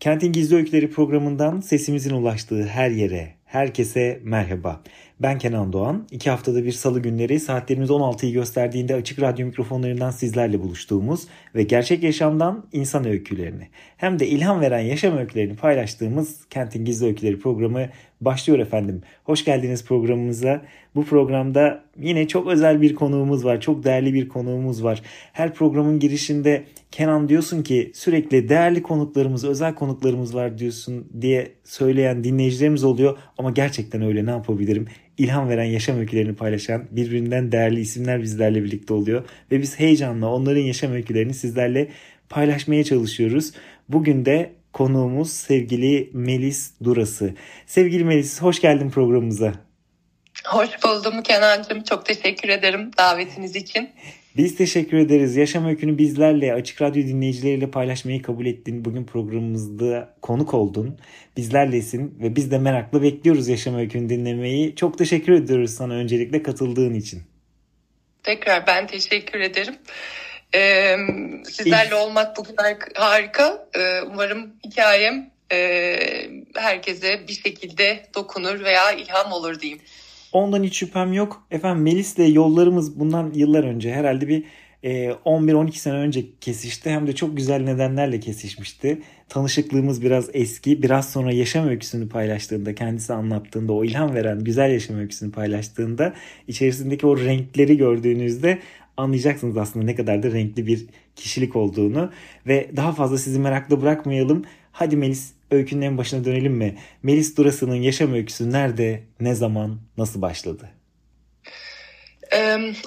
Kentin 0.00 0.32
Gizli 0.32 0.56
Öyküleri 0.56 0.90
programından 0.90 1.60
sesimizin 1.60 2.10
ulaştığı 2.10 2.66
her 2.66 2.90
yere, 2.90 3.34
herkese 3.44 4.20
merhaba. 4.24 4.80
Ben 5.20 5.38
Kenan 5.38 5.72
Doğan. 5.72 6.06
İki 6.10 6.30
haftada 6.30 6.64
bir 6.64 6.72
salı 6.72 7.00
günleri 7.00 7.40
saatlerimiz 7.40 7.90
16'yı 7.90 8.32
gösterdiğinde 8.32 8.94
açık 8.94 9.22
radyo 9.22 9.46
mikrofonlarından 9.46 10.10
sizlerle 10.10 10.60
buluştuğumuz 10.60 11.26
ve 11.54 11.62
gerçek 11.62 12.02
yaşamdan 12.02 12.66
insan 12.72 13.06
öykülerini 13.06 13.68
hem 13.96 14.18
de 14.18 14.26
ilham 14.28 14.60
veren 14.60 14.80
yaşam 14.80 15.18
öykülerini 15.18 15.56
paylaştığımız 15.56 16.44
Kentin 16.50 16.84
Gizli 16.84 17.06
Öyküleri 17.06 17.38
programı 17.38 17.88
başlıyor 18.20 18.58
efendim. 18.58 19.02
Hoş 19.24 19.44
geldiniz 19.44 19.84
programımıza. 19.84 20.62
Bu 20.94 21.04
programda 21.04 21.84
yine 22.00 22.28
çok 22.28 22.46
özel 22.46 22.80
bir 22.82 22.94
konuğumuz 22.94 23.44
var. 23.44 23.60
Çok 23.60 23.84
değerli 23.84 24.14
bir 24.14 24.28
konuğumuz 24.28 24.84
var. 24.84 25.02
Her 25.32 25.54
programın 25.54 25.98
girişinde 25.98 26.64
Kenan 26.90 27.28
diyorsun 27.28 27.62
ki 27.62 27.90
sürekli 27.94 28.48
değerli 28.48 28.82
konuklarımız, 28.82 29.44
özel 29.44 29.74
konuklarımız 29.74 30.34
var 30.34 30.58
diyorsun 30.58 31.08
diye 31.20 31.52
söyleyen 31.64 32.24
dinleyicilerimiz 32.24 32.84
oluyor. 32.84 33.18
Ama 33.38 33.50
gerçekten 33.50 34.02
öyle 34.02 34.26
ne 34.26 34.30
yapabilirim? 34.30 34.86
ilham 35.20 35.48
veren 35.48 35.64
yaşam 35.64 35.98
öykülerini 35.98 36.34
paylaşan 36.34 36.84
birbirinden 36.90 37.52
değerli 37.52 37.80
isimler 37.80 38.22
bizlerle 38.22 38.64
birlikte 38.64 38.94
oluyor. 38.94 39.24
Ve 39.52 39.60
biz 39.60 39.78
heyecanla 39.78 40.32
onların 40.32 40.60
yaşam 40.60 40.92
öykülerini 40.92 41.34
sizlerle 41.34 41.88
paylaşmaya 42.28 42.84
çalışıyoruz. 42.84 43.52
Bugün 43.88 44.24
de 44.24 44.50
konuğumuz 44.72 45.32
sevgili 45.32 46.10
Melis 46.12 46.72
Durası. 46.84 47.34
Sevgili 47.66 48.04
Melis 48.04 48.42
hoş 48.42 48.60
geldin 48.60 48.90
programımıza. 48.90 49.52
Hoş 50.44 50.68
buldum 50.84 51.22
Kenancığım. 51.22 51.82
Çok 51.82 52.06
teşekkür 52.06 52.48
ederim 52.48 52.90
davetiniz 52.98 53.56
için. 53.56 53.90
Biz 54.36 54.56
teşekkür 54.56 54.96
ederiz. 54.96 55.36
Yaşam 55.36 55.66
öykünü 55.66 55.98
bizlerle, 55.98 56.54
Açık 56.54 56.82
Radyo 56.82 57.02
dinleyicileriyle 57.02 57.70
paylaşmayı 57.70 58.22
kabul 58.22 58.46
ettin. 58.46 58.84
Bugün 58.84 59.04
programımızda 59.04 60.14
konuk 60.22 60.54
oldun. 60.54 60.98
Bizlerlesin 61.36 62.18
ve 62.20 62.36
biz 62.36 62.50
de 62.50 62.58
merakla 62.58 63.02
bekliyoruz 63.02 63.48
Yaşam 63.48 63.74
öykünü 63.74 64.08
dinlemeyi. 64.08 64.76
Çok 64.76 64.98
teşekkür 64.98 65.32
ediyoruz 65.32 65.70
sana 65.70 65.94
öncelikle 65.94 66.42
katıldığın 66.42 66.94
için. 66.94 67.22
Tekrar 68.22 68.66
ben 68.66 68.86
teşekkür 68.86 69.40
ederim. 69.40 69.74
Ee, 70.54 70.96
sizlerle 71.44 71.94
olmak 71.94 72.36
bugün 72.36 72.56
harika. 72.94 73.66
Ee, 73.74 74.02
umarım 74.02 74.50
hikayem 74.64 75.30
e, 75.52 75.96
herkese 76.54 77.20
bir 77.28 77.32
şekilde 77.32 78.06
dokunur 78.14 78.60
veya 78.64 78.92
ilham 78.92 79.32
olur 79.32 79.60
diyeyim. 79.60 79.80
Ondan 80.32 80.62
hiç 80.62 80.76
şüphem 80.76 81.12
yok. 81.12 81.46
Efendim 81.50 81.82
Melis'le 81.82 82.34
yollarımız 82.34 83.00
bundan 83.00 83.32
yıllar 83.34 83.64
önce 83.64 83.92
herhalde 83.92 84.28
bir 84.28 84.44
11-12 84.84 85.68
e, 85.68 85.72
sene 85.72 85.94
önce 85.94 86.24
kesişti. 86.40 86.90
Hem 86.90 87.06
de 87.06 87.14
çok 87.14 87.36
güzel 87.36 87.60
nedenlerle 87.60 88.20
kesişmişti. 88.20 89.02
Tanışıklığımız 89.28 90.02
biraz 90.02 90.30
eski. 90.32 90.82
Biraz 90.82 91.12
sonra 91.12 91.32
yaşam 91.32 91.68
öyküsünü 91.68 92.08
paylaştığında, 92.08 92.74
kendisi 92.74 93.12
anlattığında, 93.12 93.72
o 93.72 93.84
ilham 93.84 94.14
veren 94.14 94.44
güzel 94.44 94.70
yaşam 94.70 94.98
öyküsünü 94.98 95.32
paylaştığında 95.32 96.14
içerisindeki 96.48 97.06
o 97.06 97.18
renkleri 97.18 97.76
gördüğünüzde 97.76 98.58
anlayacaksınız 99.00 99.56
aslında 99.56 99.84
ne 99.84 99.94
kadar 99.94 100.22
da 100.22 100.32
renkli 100.32 100.66
bir 100.66 100.86
kişilik 101.16 101.56
olduğunu. 101.56 102.12
Ve 102.46 102.70
daha 102.76 102.92
fazla 102.92 103.18
sizi 103.18 103.38
merakla 103.38 103.82
bırakmayalım. 103.82 104.44
Hadi 104.72 104.96
Melis 104.96 105.32
öykünün 105.50 105.82
en 105.82 105.98
başına 105.98 106.24
dönelim 106.24 106.52
mi? 106.52 106.78
Melis 107.02 107.36
Durası'nın 107.36 107.74
yaşam 107.74 108.14
öyküsü 108.14 108.52
nerede, 108.52 109.02
ne 109.20 109.34
zaman, 109.34 109.80
nasıl 109.96 110.22
başladı? 110.22 110.70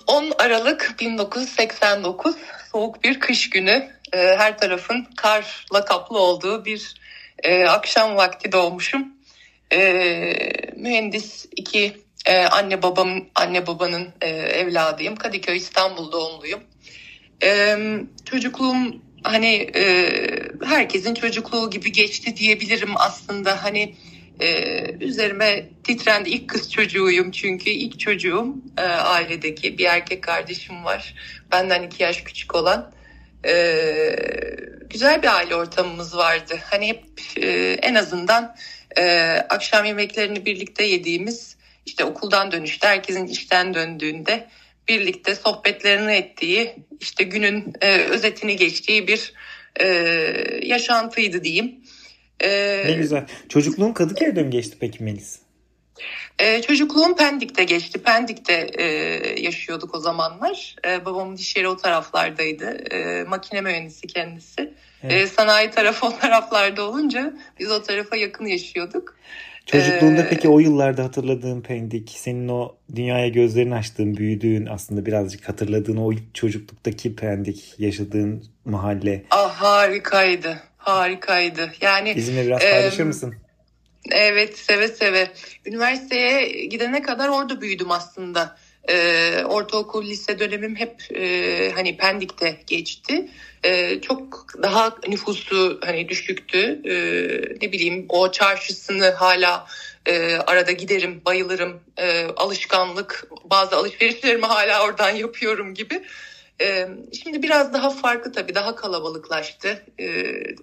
10 0.07 0.31
Aralık 0.38 0.96
1989 1.00 2.35
soğuk 2.72 3.03
bir 3.03 3.19
kış 3.19 3.50
günü 3.50 3.90
her 4.13 4.57
tarafın 4.57 5.07
karla 5.18 5.85
kaplı 5.85 6.19
olduğu 6.19 6.66
bir 6.66 6.96
akşam 7.68 8.16
vakti 8.16 8.52
doğmuşum. 8.52 9.07
Mühendis 10.75 11.46
iki 11.56 11.97
anne 12.51 12.81
babam 12.81 13.25
anne 13.35 13.67
babanın 13.67 14.09
evladıyım. 14.22 15.16
Kadıköy 15.16 15.57
İstanbul 15.57 16.11
doğumluyum. 16.11 16.63
Çocukluğum 18.25 19.01
hani 19.23 19.72
e, 19.75 20.11
herkesin 20.66 21.13
çocukluğu 21.13 21.69
gibi 21.69 21.91
geçti 21.91 22.38
diyebilirim 22.38 22.91
aslında. 22.95 23.63
Hani 23.63 23.95
e, 24.39 24.66
üzerime 25.01 25.69
titrendi 25.84 26.29
ilk 26.29 26.50
kız 26.50 26.72
çocuğuyum 26.72 27.31
çünkü 27.31 27.69
ilk 27.69 28.00
çocuğum 28.00 28.55
e, 28.78 28.81
ailedeki 28.81 29.78
bir 29.78 29.85
erkek 29.85 30.23
kardeşim 30.23 30.85
var. 30.85 31.16
Benden 31.51 31.84
iki 31.84 32.03
yaş 32.03 32.22
küçük 32.22 32.55
olan. 32.55 32.91
E, 33.45 33.53
güzel 34.90 35.22
bir 35.22 35.35
aile 35.35 35.55
ortamımız 35.55 36.17
vardı. 36.17 36.59
Hani 36.63 36.88
hep 36.88 37.03
e, 37.38 37.50
en 37.81 37.95
azından 37.95 38.55
e, 38.97 39.31
akşam 39.50 39.85
yemeklerini 39.85 40.45
birlikte 40.45 40.84
yediğimiz 40.84 41.55
işte 41.86 42.06
okuldan 42.06 42.52
dönüşte 42.52 42.88
herkesin 42.88 43.28
işten 43.28 43.74
döndüğünde 43.74 44.48
birlikte 44.88 45.36
sohbetlerini 45.36 46.12
ettiği, 46.12 46.76
işte 47.00 47.24
günün 47.24 47.74
e, 47.82 47.98
özetini 47.98 48.56
geçtiği 48.56 49.08
bir 49.08 49.34
e, 49.80 49.86
yaşantıydı 50.64 51.44
diyeyim. 51.44 51.76
E, 52.40 52.84
ne 52.88 52.94
güzel. 52.94 53.26
Çocukluğun 53.50 53.94
Kadıköy'de 53.94 54.44
mi 54.44 54.50
geçti 54.50 54.78
peki 54.80 55.04
Melis? 55.04 55.40
Ee, 56.40 56.62
çocukluğum 56.62 57.16
Pendik'te 57.16 57.64
geçti. 57.64 58.04
Pendik'te 58.04 58.54
e, 58.54 58.86
yaşıyorduk 59.42 59.96
o 59.96 60.00
zamanlar. 60.00 60.76
E, 60.88 61.06
babamın 61.06 61.36
iş 61.36 61.56
yeri 61.56 61.68
o 61.68 61.78
taraflardaydı. 61.78 62.66
E, 62.66 63.24
makine 63.24 63.62
mühendisi 63.62 64.08
kendisi. 64.08 64.74
Evet. 65.04 65.14
E, 65.14 65.28
sanayi 65.28 65.72
tarafı 65.72 66.06
o 66.06 66.20
taraflarda 66.20 66.84
olunca 66.84 67.34
biz 67.60 67.72
o 67.72 67.84
tarafa 67.84 68.16
yakın 68.16 68.46
yaşıyorduk. 68.46 69.18
Çocukluğunda 69.66 70.22
ee, 70.22 70.29
peki 70.29 70.50
o 70.50 70.59
yıllarda 70.59 71.03
hatırladığın 71.03 71.62
Pendik, 71.62 72.13
senin 72.18 72.47
o 72.47 72.75
dünyaya 72.96 73.28
gözlerini 73.28 73.75
açtığın, 73.75 74.18
büyüdüğün 74.18 74.66
aslında 74.66 75.06
birazcık 75.06 75.50
hatırladığın 75.50 75.97
o 75.97 76.13
çocukluktaki 76.34 77.16
Pendik, 77.16 77.73
yaşadığın 77.79 78.44
mahalle. 78.66 79.23
Ah 79.29 79.53
harikaydı, 79.53 80.63
harikaydı. 80.78 81.72
Yani 81.81 82.16
Bizimle 82.16 82.46
biraz 82.46 82.62
paylaşır 82.62 83.00
e, 83.00 83.03
mısın? 83.03 83.35
Evet, 84.12 84.57
seve 84.57 84.88
seve. 84.88 85.28
Üniversiteye 85.66 86.66
gidene 86.66 87.02
kadar 87.02 87.29
orada 87.29 87.62
büyüdüm 87.62 87.91
aslında. 87.91 88.57
E, 88.90 88.96
ortaokul, 89.44 90.06
lise 90.06 90.40
dönemim 90.40 90.75
hep 90.75 91.02
e, 91.16 91.72
hani 91.75 91.97
Pendik'te 91.97 92.57
geçti. 92.68 93.29
E, 93.63 94.01
çok 94.01 94.53
daha 94.63 94.96
nüfusu 95.07 95.79
hani 95.85 96.09
düşüktü. 96.09 96.81
E, 96.85 96.96
ne 97.62 97.72
bileyim 97.72 98.06
o 98.09 98.31
çarşısını 98.31 99.12
hala 99.12 99.68
e, 100.06 100.35
arada 100.35 100.72
giderim, 100.72 101.22
bayılırım. 101.25 101.79
E, 101.97 102.25
alışkanlık, 102.25 103.28
bazı 103.46 103.75
alışverişlerimi 103.75 104.46
hala 104.46 104.85
oradan 104.85 105.09
yapıyorum 105.16 105.73
gibi. 105.73 106.03
Şimdi 107.23 107.43
biraz 107.43 107.73
daha 107.73 107.90
farklı 107.90 108.32
tabii, 108.32 108.55
daha 108.55 108.76
kalabalıklaştı. 108.76 109.85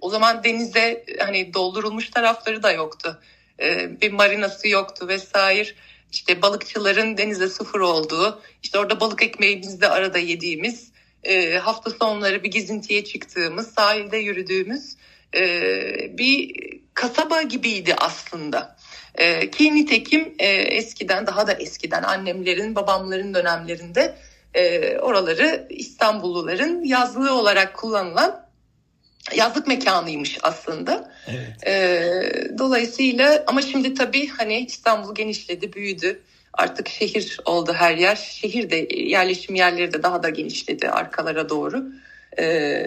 O 0.00 0.10
zaman 0.10 0.44
denize 0.44 1.04
hani 1.18 1.54
doldurulmuş 1.54 2.10
tarafları 2.10 2.62
da 2.62 2.72
yoktu. 2.72 3.20
Bir 4.00 4.12
marinası 4.12 4.68
yoktu 4.68 5.08
vesaire 5.08 5.68
işte 6.12 6.42
balıkçıların 6.42 7.16
denize 7.16 7.48
sıfır 7.48 7.80
olduğu, 7.80 8.40
işte 8.62 8.78
orada 8.78 9.00
balık 9.00 9.22
ekmeğimizde 9.22 9.88
arada 9.88 10.18
yediğimiz, 10.18 10.92
e, 11.24 11.58
hafta 11.58 11.90
sonları 11.90 12.42
bir 12.44 12.50
gezintiye 12.50 13.04
çıktığımız, 13.04 13.74
sahilde 13.74 14.16
yürüdüğümüz 14.16 14.96
e, 15.34 16.18
bir 16.18 16.56
kasaba 16.94 17.42
gibiydi 17.42 17.94
aslında. 17.98 18.76
E, 19.14 19.50
ki 19.50 19.74
nitekim 19.74 20.34
e, 20.38 20.46
eskiden, 20.48 21.26
daha 21.26 21.46
da 21.46 21.52
eskiden 21.52 22.02
annemlerin, 22.02 22.74
babamların 22.74 23.34
dönemlerinde 23.34 24.16
e, 24.54 24.98
oraları 24.98 25.66
İstanbulluların 25.70 26.84
yazlığı 26.84 27.34
olarak 27.34 27.74
kullanılan 27.74 28.50
yazlık 29.34 29.66
mekanıymış 29.66 30.38
aslında. 30.42 31.12
Evet. 31.26 31.66
E, 31.66 32.58
dolayısıyla 32.58 33.44
ama 33.46 33.62
şimdi 33.62 33.94
tabii 33.94 34.28
hani 34.28 34.58
İstanbul 34.58 35.14
genişledi, 35.14 35.72
büyüdü. 35.72 36.22
Artık 36.52 36.88
şehir 36.88 37.40
oldu 37.44 37.72
her 37.72 37.96
yer. 37.96 38.16
Şehir 38.16 38.70
de 38.70 38.76
yerleşim 38.94 39.54
yerleri 39.54 39.92
de 39.92 40.02
daha 40.02 40.22
da 40.22 40.28
genişledi 40.28 40.90
arkalara 40.90 41.48
doğru. 41.48 41.84
E, 42.38 42.86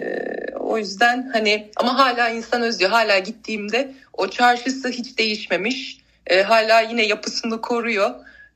o 0.60 0.78
yüzden 0.78 1.30
hani 1.32 1.70
ama 1.76 1.98
hala 1.98 2.28
insan 2.28 2.62
özlüyor. 2.62 2.90
Hala 2.90 3.18
gittiğimde 3.18 3.94
o 4.12 4.28
çarşısı 4.28 4.88
hiç 4.88 5.18
değişmemiş. 5.18 5.98
E, 6.26 6.42
hala 6.42 6.80
yine 6.80 7.06
yapısını 7.06 7.60
koruyor. 7.60 8.10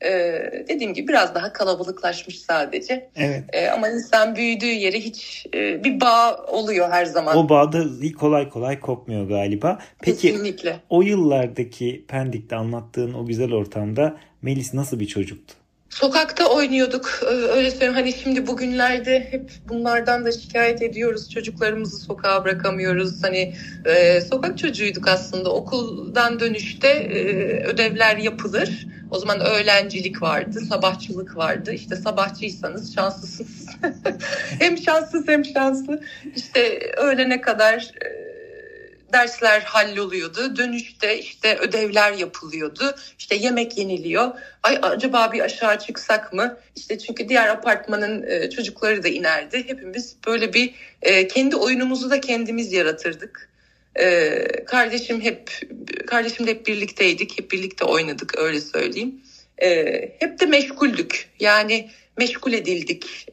Ee, 0.05 0.65
dediğim 0.69 0.95
gibi 0.95 1.09
biraz 1.09 1.35
daha 1.35 1.53
kalabalıklaşmış 1.53 2.39
sadece. 2.39 3.11
Evet. 3.17 3.45
Ee, 3.53 3.69
ama 3.69 3.89
insan 3.89 4.37
büyüdüğü 4.37 4.67
yeri 4.67 5.05
hiç 5.05 5.47
e, 5.55 5.85
bir 5.85 6.01
bağ 6.01 6.37
oluyor 6.37 6.91
her 6.91 7.05
zaman. 7.05 7.37
O 7.37 7.49
bağ 7.49 7.73
da 7.73 7.85
kolay 8.19 8.49
kolay 8.49 8.81
kopmuyor 8.81 9.29
galiba. 9.29 9.79
Peki 10.01 10.21
Kesinlikle. 10.21 10.77
o 10.91 11.03
yıllardaki 11.03 12.05
Pendik'te 12.09 12.57
anlattığın 12.57 13.15
o 13.15 13.27
güzel 13.27 13.53
ortamda 13.53 14.17
Melis 14.43 14.75
nasıl 14.75 15.00
bir 15.00 15.06
çocuktu? 15.06 15.55
Sokakta 15.90 16.46
oynuyorduk. 16.46 17.20
Ee, 17.23 17.26
öyle 17.26 17.70
söyleyeyim 17.70 17.94
hani 17.94 18.12
şimdi 18.12 18.46
bugünlerde 18.46 19.29
hep 19.31 19.50
bunlardan 19.69 20.25
da 20.25 20.32
şikayet 20.32 20.82
ediyoruz. 20.82 21.31
Çocuklarımızı 21.31 21.99
sokağa 21.99 22.44
bırakamıyoruz. 22.44 23.23
Hani 23.23 23.55
e, 23.85 24.20
sokak 24.20 24.58
çocuğuyduk 24.58 25.08
aslında. 25.08 25.52
Okuldan 25.52 26.40
dönüşte 26.40 26.88
e, 26.88 27.20
ödevler 27.64 28.17
yapılır. 28.17 28.87
O 29.11 29.19
zaman 29.19 29.40
öğlencilik 29.40 30.23
vardı, 30.23 30.61
sabahçılık 30.61 31.37
vardı. 31.37 31.73
İşte 31.73 31.96
sabahçıysanız 31.96 32.94
şanslısınız. 32.94 33.67
hem 34.58 34.79
şanssız 34.79 35.29
hem 35.29 35.44
şanslı. 35.44 36.00
İşte 36.37 36.93
öğlene 36.96 37.40
kadar 37.40 37.90
e, 38.05 38.18
dersler 39.13 39.61
halloluyordu. 39.61 40.57
Dönüşte 40.57 41.19
işte 41.19 41.59
ödevler 41.59 42.13
yapılıyordu. 42.13 42.95
İşte 43.19 43.35
yemek 43.35 43.79
yeniliyor. 43.79 44.31
Ay 44.63 44.79
acaba 44.83 45.33
bir 45.33 45.41
aşağı 45.41 45.79
çıksak 45.79 46.33
mı? 46.33 46.59
İşte 46.77 46.99
çünkü 46.99 47.29
diğer 47.29 47.49
apartmanın 47.49 48.23
e, 48.23 48.51
çocukları 48.51 49.03
da 49.03 49.09
inerdi. 49.09 49.65
Hepimiz 49.69 50.17
böyle 50.27 50.53
bir 50.53 50.75
e, 51.03 51.29
kendi 51.29 51.57
oyunumuzu 51.57 52.11
da 52.11 52.21
kendimiz 52.21 52.73
yaratırdık. 52.73 53.51
E, 53.95 54.65
kardeşim 54.67 55.21
hep 55.21 55.61
kardeşimle 56.07 56.51
hep 56.51 56.67
birlikteydik. 56.67 57.39
Hep 57.39 57.51
birlikte 57.51 57.85
oynadık 57.85 58.39
öyle 58.39 58.61
söyleyeyim. 58.61 59.21
Hep 60.19 60.41
de 60.41 60.47
meşguldük. 60.47 61.29
Yani 61.41 61.91
meşgul 62.17 62.53
edildik. 62.53 63.27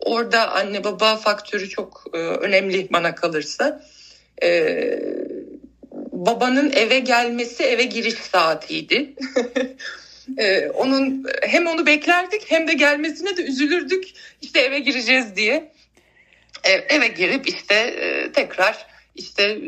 Orada 0.00 0.50
anne 0.50 0.84
baba 0.84 1.16
faktörü 1.16 1.68
çok 1.68 2.04
e, 2.14 2.16
önemli 2.16 2.88
bana 2.92 3.14
kalırsa 3.14 3.82
e, 4.42 4.80
babanın 6.12 6.72
eve 6.72 6.98
gelmesi 6.98 7.62
eve 7.62 7.84
giriş 7.84 8.14
saatiydi. 8.14 9.14
e, 10.38 10.68
onun 10.68 11.24
hem 11.42 11.66
onu 11.66 11.86
beklerdik 11.86 12.50
hem 12.50 12.68
de 12.68 12.72
gelmesine 12.72 13.36
de 13.36 13.42
üzülürdük. 13.42 14.04
İşte 14.42 14.60
eve 14.60 14.78
gireceğiz 14.78 15.36
diye. 15.36 15.72
E, 16.64 16.70
eve 16.70 17.08
girip 17.08 17.48
işte 17.48 17.74
e, 17.74 18.32
tekrar 18.32 18.86
işte 19.14 19.42
e, 19.42 19.58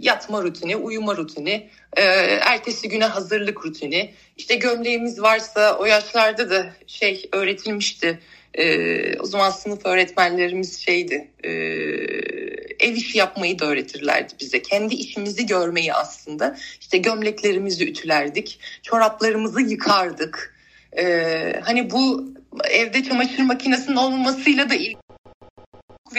yatma 0.00 0.42
rutini, 0.42 0.76
uyuma 0.76 1.16
rutini, 1.16 1.68
e, 1.96 2.02
ertesi 2.42 2.88
güne 2.88 3.04
hazırlık 3.04 3.66
rutini. 3.66 4.14
İşte 4.36 4.54
gömleğimiz 4.54 5.22
varsa 5.22 5.78
o 5.78 5.84
yaşlarda 5.84 6.50
da 6.50 6.72
şey 6.86 7.28
öğretilmişti. 7.32 8.18
E, 8.54 9.18
o 9.18 9.24
zaman 9.26 9.50
sınıf 9.50 9.86
öğretmenlerimiz 9.86 10.80
şeydi. 10.80 11.28
Ev 12.80 12.94
işi 12.94 13.18
yapmayı 13.18 13.58
da 13.58 13.66
öğretirlerdi 13.66 14.32
bize. 14.40 14.62
Kendi 14.62 14.94
işimizi 14.94 15.46
görmeyi 15.46 15.94
aslında. 15.94 16.56
İşte 16.80 16.98
gömleklerimizi 16.98 17.88
ütülerdik, 17.88 18.60
çoraplarımızı 18.82 19.60
yıkardık. 19.60 20.54
Ee, 20.98 21.60
hani 21.64 21.90
bu 21.90 22.32
evde 22.70 23.04
çamaşır 23.04 23.42
makinesinin 23.42 23.96
olmasıyla 23.96 24.70
da 24.70 24.74
ilgili 24.74 25.07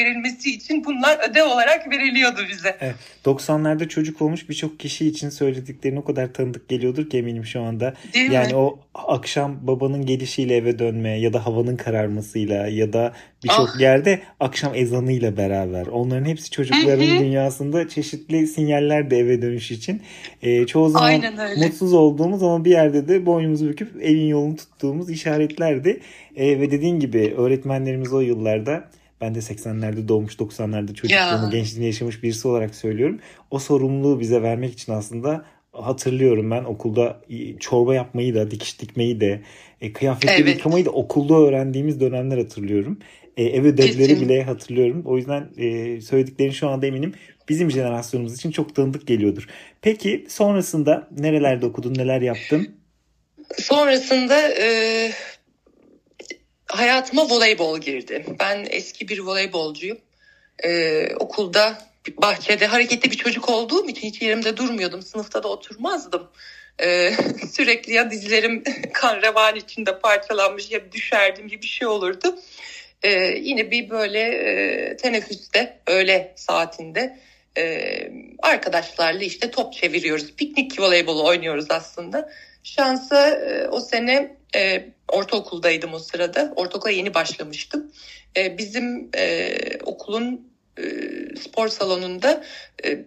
verilmesi 0.06 0.56
için 0.56 0.86
bunlar 0.86 1.30
ödev 1.30 1.46
olarak 1.46 1.92
veriliyordu 1.92 2.40
bize. 2.50 2.78
Evet, 2.82 2.96
90'larda 3.26 3.88
çocuk 3.88 4.22
olmuş 4.22 4.50
birçok 4.50 4.80
kişi 4.80 5.08
için 5.08 5.30
söylediklerin 5.30 5.96
o 5.96 6.04
kadar 6.04 6.34
tanıdık 6.34 6.70
geliyordur 6.70 7.10
ki 7.10 7.18
eminim 7.18 7.46
şu 7.46 7.62
anda. 7.62 7.94
Değil 8.14 8.32
yani 8.32 8.48
mi? 8.48 8.56
o 8.56 8.80
akşam 8.94 9.68
babanın 9.68 10.06
gelişiyle 10.06 10.56
eve 10.56 10.80
dönme 10.80 11.20
ya 11.20 11.34
da 11.34 11.46
havanın 11.46 11.76
kararmasıyla 11.78 12.68
ya 12.68 12.94
da 12.94 13.14
birçok 13.44 13.70
Ah. 13.76 13.80
yerde 13.80 14.20
akşam 14.40 14.76
ezanıyla 14.76 15.38
beraber. 15.38 15.88
Onların 15.88 16.26
hepsi 16.26 16.52
çocukların 16.52 17.20
dünyasında 17.20 17.90
çeşitli 17.90 18.48
sinyaller 18.48 19.12
de 19.12 19.18
eve 19.18 19.42
dönüş 19.42 19.72
için. 19.72 20.02
Ee, 20.42 20.66
çoğu 20.66 20.90
zaman 20.90 21.22
mutsuz 21.58 21.94
olduğumuz 21.94 22.44
ama 22.44 22.66
bir 22.66 22.72
yerde 22.72 23.08
de 23.08 23.26
boynumuzu 23.26 23.70
büküp 23.70 24.02
evin 24.02 24.28
yolunu 24.28 24.56
tuttuğumuz 24.56 25.10
işaretlerdi. 25.10 26.00
Ee, 26.36 26.60
ve 26.60 26.72
dediğin 26.72 27.00
gibi 27.00 27.34
öğretmenlerimiz 27.38 28.14
o 28.14 28.20
yıllarda 28.20 28.84
ben 29.22 29.36
de 29.36 29.40
80'lerde 29.40 30.08
doğmuş 30.08 30.34
90'larda 30.36 30.94
çocukluğunu 30.94 31.44
Ya. 31.44 31.50
gençliğini 31.52 31.86
yaşamış 31.86 32.24
birisi 32.24 32.48
olarak 32.48 32.76
söylüyorum. 32.76 33.20
O 33.52 33.60
sorumluluğu 33.60 34.20
bize 34.20 34.42
vermek 34.42 34.74
için 34.74 34.92
aslında 34.94 35.46
hatırlıyorum 35.72 36.52
ben 36.52 36.64
okulda 36.64 37.22
çorba 37.60 37.96
yapmayı 37.96 38.36
da 38.36 38.52
dikiş 38.52 38.82
dikmeyi 38.82 39.20
de 39.22 39.42
e, 39.82 39.94
kıyafetleri 39.94 40.42
Evet. 40.42 40.56
yıkamayı 40.56 40.86
da 40.86 40.90
okulda 40.90 41.36
öğrendiğimiz 41.36 42.00
dönemler 42.00 42.38
hatırlıyorum. 42.38 43.00
E, 43.38 43.44
ev 43.44 43.64
ödevleri 43.64 44.08
Kesin. 44.08 44.22
bile 44.30 44.44
hatırlıyorum. 44.44 45.02
O 45.06 45.18
yüzden 45.18 45.50
e, 45.58 46.02
söylediklerin 46.02 46.52
şu 46.52 46.70
anda 46.70 46.86
eminim 46.86 47.14
bizim 47.50 47.72
jenerasyonumuz 47.72 48.36
için 48.36 48.52
çok 48.52 48.76
tanıdık 48.76 49.08
geliyordur. 49.08 49.48
Peki 49.82 50.26
sonrasında 50.30 51.08
nerelerde 51.18 51.66
okudun, 51.66 51.94
neler 51.96 52.22
yaptın? 52.22 52.76
Sonrasında 53.58 54.50
e, 54.50 55.12
hayatıma 56.70 57.30
voleybol 57.30 57.80
girdi. 57.80 58.26
Ben 58.40 58.68
eski 58.70 59.08
bir 59.08 59.20
voleybolcuyum. 59.20 59.98
E, 60.64 61.08
okulda 61.16 61.90
bahçede 62.18 62.66
hareketli 62.66 63.12
bir 63.12 63.18
çocuk 63.18 63.50
olduğum 63.50 63.90
için 63.90 64.08
hiç 64.08 64.22
yerimde 64.22 64.58
durmuyordum. 64.58 65.02
Sınıfta 65.02 65.44
da 65.44 65.48
oturmazdım. 65.48 66.30
E, 66.80 67.12
sürekli 67.52 67.94
ya 67.94 68.12
dizlerim 68.12 68.64
kan 68.94 69.22
revan 69.22 69.56
içinde 69.56 70.00
parçalanmış 70.00 70.72
ya 70.72 70.92
düşerdim 70.92 71.48
gibi 71.48 71.62
bir 71.62 71.68
şey 71.68 71.88
olurdu. 71.88 72.40
E, 73.04 73.12
yine 73.24 73.72
bir 73.72 73.90
böyle 73.90 74.20
e, 74.20 74.98
teneffüste 74.98 75.80
öğle 75.88 76.34
saatinde 76.36 77.20
e, 77.58 77.92
arkadaşlarla 78.40 79.24
işte 79.24 79.52
top 79.52 79.74
çeviriyoruz. 79.74 80.36
Piknik 80.36 80.80
voleybolu 80.80 81.26
oynuyoruz 81.26 81.66
aslında. 81.70 82.30
Şansa 82.64 83.30
e, 83.30 83.68
o 83.68 83.80
sene 83.80 84.39
e, 84.56 84.90
ortaokuldaydım 85.08 85.94
o 85.94 86.00
sırada. 86.00 86.54
Ortaokula 86.56 86.92
yeni 86.92 87.14
başlamıştım. 87.14 87.92
E, 88.38 88.58
bizim 88.58 89.10
e, 89.18 89.58
okulun 89.84 90.52
e, 90.78 90.84
spor 91.36 91.68
salonunda 91.68 92.44
e, 92.86 93.06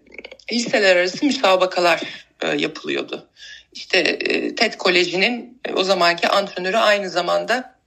liseler 0.53 0.97
arası 0.97 1.27
müsabakalar 1.27 2.27
e, 2.43 2.49
yapılıyordu. 2.49 3.29
İşte 3.73 3.99
e, 3.99 4.55
TED 4.55 4.75
Koleji'nin 4.75 5.61
e, 5.65 5.73
o 5.73 5.85
zamanki 5.85 6.29
antrenörü 6.29 6.77
aynı 6.77 7.11
zamanda 7.11 7.79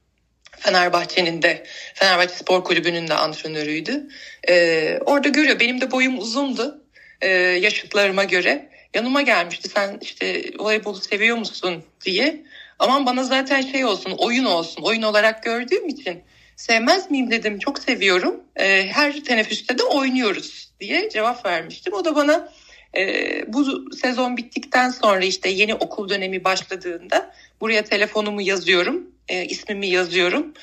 Fenerbahçe'nin 0.60 1.42
de 1.42 1.64
Fenerbahçe 1.94 2.36
Spor 2.36 2.64
Kulübü'nün 2.64 3.08
de 3.08 3.14
antrenörüydü. 3.14 4.08
E, 4.48 5.00
orada 5.06 5.28
görüyor 5.28 5.60
benim 5.60 5.82
de 5.82 5.92
boyum 5.92 6.20
uzundu 6.20 6.84
e, 7.22 7.30
yaşıtlarıma 7.38 8.24
göre. 8.24 8.70
Yanıma 8.94 9.22
gelmişti 9.22 9.70
sen 9.70 9.98
işte 10.02 10.44
voleybolu 10.60 11.02
seviyor 11.02 11.38
musun 11.38 11.84
diye. 12.06 12.44
Aman 12.80 13.06
bana 13.06 13.24
zaten 13.24 13.62
şey 13.62 13.86
olsun 13.86 14.12
oyun 14.18 14.46
olsun 14.46 14.82
oyun 14.82 15.02
olarak 15.02 15.44
gördüğüm 15.44 15.88
için 15.88 16.24
sevmez 16.56 17.12
miyim 17.12 17.32
dedim 17.32 17.60
çok 17.60 17.80
seviyorum. 17.80 18.44
E, 18.56 18.88
her 18.88 19.24
teneffüste 19.24 19.78
de 19.78 19.84
oynuyoruz 19.84 20.72
diye 20.80 21.10
cevap 21.10 21.46
vermiştim. 21.46 21.94
O 21.94 22.06
da 22.06 22.16
bana 22.16 22.50
e, 22.98 23.54
bu 23.54 23.92
sezon 23.96 24.38
bittikten 24.38 24.90
sonra 24.90 25.26
işte 25.26 25.50
yeni 25.50 25.76
okul 25.76 26.10
dönemi 26.10 26.44
başladığında 26.44 27.34
buraya 27.62 27.84
telefonumu 27.84 28.42
yazıyorum, 28.42 29.12
e, 29.28 29.46
ismimi 29.46 29.88
yazıyorum. 29.88 30.54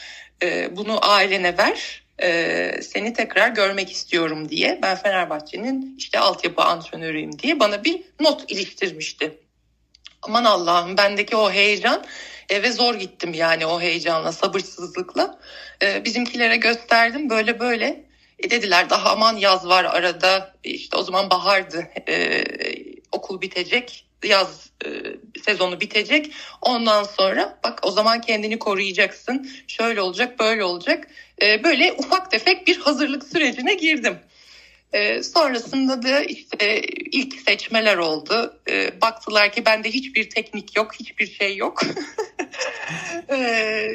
E, 0.42 0.76
bunu 0.76 1.10
ailene 1.10 1.58
ver, 1.58 2.02
e, 2.22 2.82
seni 2.82 3.12
tekrar 3.12 3.48
görmek 3.48 3.92
istiyorum 3.92 4.48
diye. 4.48 4.78
Ben 4.82 4.96
Fenerbahçe'nin 4.96 5.94
işte 5.98 6.18
altyapı 6.18 6.62
antrenörüyüm 6.62 7.38
diye 7.38 7.60
bana 7.60 7.84
bir 7.84 8.02
not 8.20 8.50
iliştirmişti. 8.50 9.38
Aman 10.22 10.44
Allah'ım 10.44 10.96
bendeki 10.96 11.36
o 11.36 11.50
heyecan 11.50 12.04
eve 12.48 12.72
zor 12.72 12.94
gittim 12.94 13.34
yani 13.34 13.66
o 13.66 13.80
heyecanla, 13.80 14.32
sabırsızlıkla. 14.32 15.38
E, 15.82 16.04
bizimkilere 16.04 16.56
gösterdim 16.56 17.30
böyle 17.30 17.60
böyle. 17.60 18.04
E 18.38 18.50
dediler 18.50 18.90
daha 18.90 19.10
aman 19.10 19.36
yaz 19.36 19.68
var 19.68 19.84
arada 19.84 20.54
işte 20.64 20.96
o 20.96 21.02
zaman 21.02 21.30
bahardı 21.30 21.88
e, 22.08 22.44
okul 23.12 23.40
bitecek 23.40 24.06
yaz 24.24 24.70
e, 24.84 24.88
sezonu 25.44 25.80
bitecek 25.80 26.32
ondan 26.62 27.04
sonra 27.04 27.58
bak 27.64 27.80
o 27.82 27.90
zaman 27.90 28.20
kendini 28.20 28.58
koruyacaksın 28.58 29.50
şöyle 29.68 30.00
olacak 30.00 30.38
böyle 30.38 30.64
olacak 30.64 31.08
E, 31.42 31.64
böyle 31.64 31.92
ufak 31.92 32.30
tefek 32.30 32.66
bir 32.66 32.78
hazırlık 32.78 33.24
sürecine 33.24 33.74
girdim. 33.74 34.18
E, 34.92 35.22
sonrasında 35.22 36.02
da 36.02 36.20
işte 36.20 36.80
ilk 37.12 37.40
seçmeler 37.40 37.96
oldu. 37.96 38.60
E, 38.68 39.00
baktılar 39.00 39.52
ki 39.52 39.64
bende 39.64 39.90
hiçbir 39.90 40.30
teknik 40.30 40.76
yok, 40.76 40.94
hiçbir 41.00 41.26
şey 41.26 41.56
yok. 41.56 41.80
e, 43.28 43.36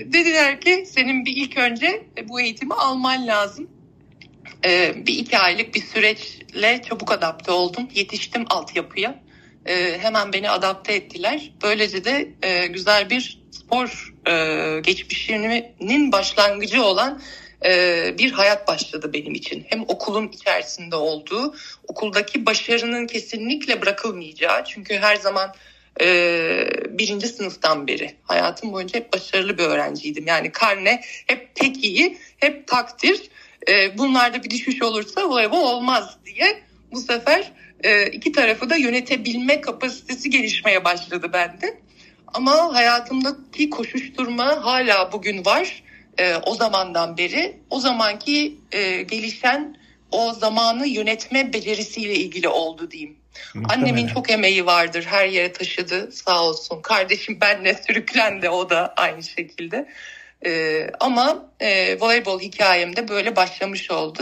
dediler 0.06 0.62
ki 0.62 0.86
senin 0.88 1.26
bir 1.26 1.36
ilk 1.36 1.58
önce 1.58 2.04
bu 2.24 2.42
eğitimi 2.42 2.74
alman 2.74 3.28
lazım. 3.28 3.70
E, 4.66 4.94
bir 5.08 5.14
iki 5.14 5.38
aylık 5.38 5.76
bir 5.76 5.82
süreçle 5.82 6.82
çabuk 6.90 7.12
adapte 7.12 7.52
oldum. 7.52 7.88
Yetiştim 7.96 8.46
altyapıya. 8.50 9.24
E, 9.66 9.98
hemen 10.00 10.34
beni 10.34 10.50
adapte 10.50 10.94
ettiler. 10.94 11.52
Böylece 11.64 12.06
de 12.06 12.30
e, 12.42 12.68
güzel 12.68 13.10
bir 13.10 13.40
spor 13.52 14.14
e, 14.28 14.34
geçmişinin 14.80 16.12
başlangıcı 16.12 16.84
olan 16.84 17.22
bir 18.18 18.32
hayat 18.32 18.68
başladı 18.68 19.14
benim 19.14 19.34
için. 19.34 19.66
Hem 19.70 19.82
okulun 19.82 20.28
içerisinde 20.28 20.96
olduğu, 20.96 21.56
okuldaki 21.88 22.46
başarının 22.46 23.08
kesinlikle 23.08 23.82
bırakılmayacağı. 23.82 24.66
Çünkü 24.66 24.98
her 24.98 25.16
zaman 25.16 25.54
e, 26.02 26.70
birinci 26.90 27.28
sınıftan 27.28 27.88
beri 27.88 28.16
hayatım 28.24 28.74
boyunca 28.74 29.00
hep 29.00 29.14
başarılı 29.14 29.58
bir 29.58 29.64
öğrenciydim. 29.64 30.28
Yani 30.28 30.52
karne 30.52 31.02
hep 31.04 31.56
pek 31.56 31.84
iyi, 31.84 32.18
hep 32.38 32.68
takdir. 32.68 33.22
E, 33.68 33.98
bunlarda 33.98 34.44
bir 34.44 34.50
düşüş 34.50 34.82
olursa 34.82 35.30
voleybol 35.30 35.62
olmaz 35.62 36.18
diye 36.26 36.62
bu 36.92 37.00
sefer 37.00 37.52
e, 37.84 38.08
iki 38.08 38.32
tarafı 38.32 38.70
da 38.70 38.76
yönetebilme 38.76 39.62
kapasitesi 39.62 40.30
gelişmeye 40.30 40.86
başladı 40.86 41.30
bende. 41.34 41.78
Ama 42.34 42.74
hayatımdaki 42.74 43.70
koşuşturma 43.70 44.66
hala 44.66 45.12
bugün 45.12 45.46
var. 45.46 45.84
E, 46.20 46.36
o 46.36 46.56
zamandan 46.56 47.18
beri. 47.18 47.58
O 47.70 47.80
zamanki 47.80 48.58
e, 48.72 49.02
gelişen 49.02 49.78
o 50.12 50.34
zamanı 50.34 50.88
yönetme 50.88 51.54
becerisiyle 51.54 52.14
ilgili 52.16 52.48
oldu 52.48 52.92
diyeyim. 52.92 53.16
Muhtemelen. 53.54 53.82
Annemin 53.82 54.08
çok 54.08 54.30
emeği 54.30 54.66
vardır. 54.66 55.06
Her 55.08 55.28
yere 55.28 55.52
taşıdı 55.52 56.12
sağ 56.12 56.44
olsun. 56.44 56.82
Kardeşim 56.82 57.42
benle 57.42 57.74
sürüklendi 57.88 58.50
o 58.50 58.70
da 58.70 58.94
aynı 58.98 59.24
şekilde. 59.24 59.88
Ee, 60.46 60.90
ama 61.00 61.52
e, 61.60 62.00
voleybol 62.00 62.40
hikayem 62.40 62.96
de 62.96 63.08
böyle 63.08 63.36
başlamış 63.36 63.92
oldu. 63.92 64.22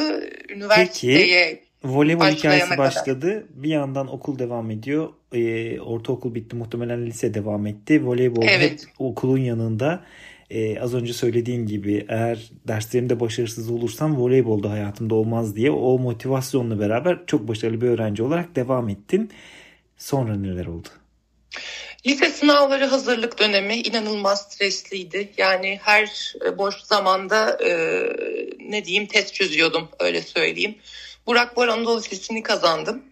Üniversiteye 0.49 1.49
Peki, 1.49 1.63
voleybol 1.83 2.25
hikayesi 2.25 2.77
başladı. 2.77 3.31
Kadar. 3.33 3.63
Bir 3.63 3.69
yandan 3.69 4.13
okul 4.13 4.39
devam 4.39 4.71
ediyor. 4.71 5.09
Ee, 5.33 5.79
ortaokul 5.79 6.35
bitti 6.35 6.55
muhtemelen 6.55 7.05
lise 7.05 7.33
devam 7.33 7.67
etti. 7.67 8.05
Voleybol 8.05 8.43
evet. 8.43 8.71
hep 8.71 8.89
okulun 8.99 9.37
yanında. 9.37 10.03
Ee, 10.49 10.79
az 10.79 10.93
önce 10.93 11.13
söylediğin 11.13 11.65
gibi 11.65 12.05
eğer 12.09 12.51
derslerimde 12.67 13.19
başarısız 13.19 13.69
olursam 13.69 14.17
voleybolda 14.17 14.69
hayatımda 14.69 15.15
olmaz 15.15 15.55
diye 15.55 15.71
o 15.71 15.99
motivasyonla 15.99 16.79
beraber 16.79 17.19
çok 17.27 17.47
başarılı 17.47 17.81
bir 17.81 17.87
öğrenci 17.87 18.23
olarak 18.23 18.55
devam 18.55 18.89
ettin. 18.89 19.31
Sonra 19.97 20.35
neler 20.35 20.65
oldu? 20.65 20.87
Lise 22.07 22.29
sınavları 22.29 22.85
hazırlık 22.85 23.39
dönemi 23.39 23.75
inanılmaz 23.75 24.41
stresliydi. 24.41 25.31
Yani 25.37 25.79
her 25.83 26.33
e, 26.45 26.57
boş 26.57 26.75
zamanda 26.75 27.57
e, 27.63 27.71
ne 28.59 28.85
diyeyim 28.85 29.05
test 29.05 29.33
çözüyordum 29.33 29.89
öyle 29.99 30.21
söyleyeyim. 30.21 30.75
Burak 31.27 31.55
Bor 31.55 31.67
Anadolu 31.67 31.97
Lisesi'ni 31.99 32.43
kazandım. 32.43 33.03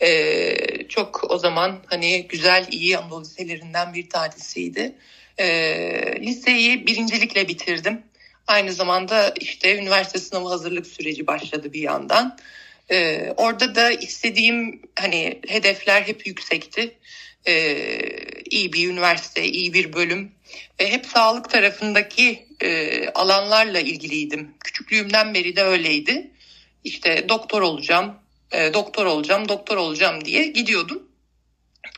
E, 0.00 0.88
çok 0.88 1.30
o 1.30 1.38
zaman 1.38 1.78
hani 1.86 2.26
güzel 2.28 2.66
iyi 2.70 2.98
Anadolu 2.98 3.20
Liselerinden 3.20 3.94
bir 3.94 4.08
tanesiydi. 4.08 4.92
E, 5.38 5.46
liseyi 6.20 6.86
birincilikle 6.86 7.48
bitirdim. 7.48 8.02
Aynı 8.46 8.72
zamanda 8.72 9.34
işte 9.40 9.78
üniversite 9.78 10.18
sınavı 10.18 10.48
hazırlık 10.48 10.86
süreci 10.86 11.26
başladı 11.26 11.72
bir 11.72 11.80
yandan. 11.80 12.38
Ee, 12.90 13.32
orada 13.36 13.74
da 13.74 13.90
istediğim 13.90 14.82
hani 14.98 15.40
hedefler 15.48 16.02
hep 16.02 16.26
yüksekti 16.26 16.96
e, 17.46 17.76
iyi 18.50 18.72
bir 18.72 18.88
üniversite, 18.88 19.44
iyi 19.44 19.74
bir 19.74 19.92
bölüm 19.92 20.32
ve 20.80 20.92
hep 20.92 21.06
sağlık 21.06 21.50
tarafındaki 21.50 22.46
e, 22.62 23.08
alanlarla 23.08 23.80
ilgiliydim. 23.80 24.54
Küçüklüğümden 24.64 25.34
beri 25.34 25.56
de 25.56 25.62
öyleydi. 25.62 26.30
İşte 26.84 27.28
doktor 27.28 27.62
olacağım, 27.62 28.14
e, 28.52 28.74
doktor 28.74 29.06
olacağım, 29.06 29.48
doktor 29.48 29.76
olacağım 29.76 30.24
diye 30.24 30.46
gidiyordum. 30.46 31.02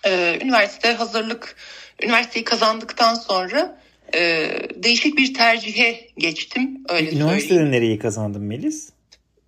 E, 0.04 0.38
üniversite 0.42 0.92
hazırlık, 0.92 1.56
üniversiteyi 2.04 2.44
kazandıktan 2.44 3.14
sonra 3.14 3.78
e, 4.14 4.50
değişik 4.74 5.18
bir 5.18 5.34
tercihe 5.34 6.08
geçtim. 6.18 6.84
Öyle 6.88 7.10
Üniversitede 7.10 7.48
söyleyeyim. 7.48 7.72
nereyi 7.72 7.98
kazandın 7.98 8.42
Melis? 8.42 8.88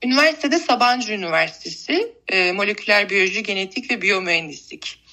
Üniversitede 0.05 0.59
Sabancı 0.59 1.13
Üniversitesi, 1.13 2.13
e, 2.29 2.53
moleküler 2.53 3.11
biyoloji, 3.11 3.43
genetik 3.43 3.91
ve 3.91 4.03
biyomühendislik 4.03 5.05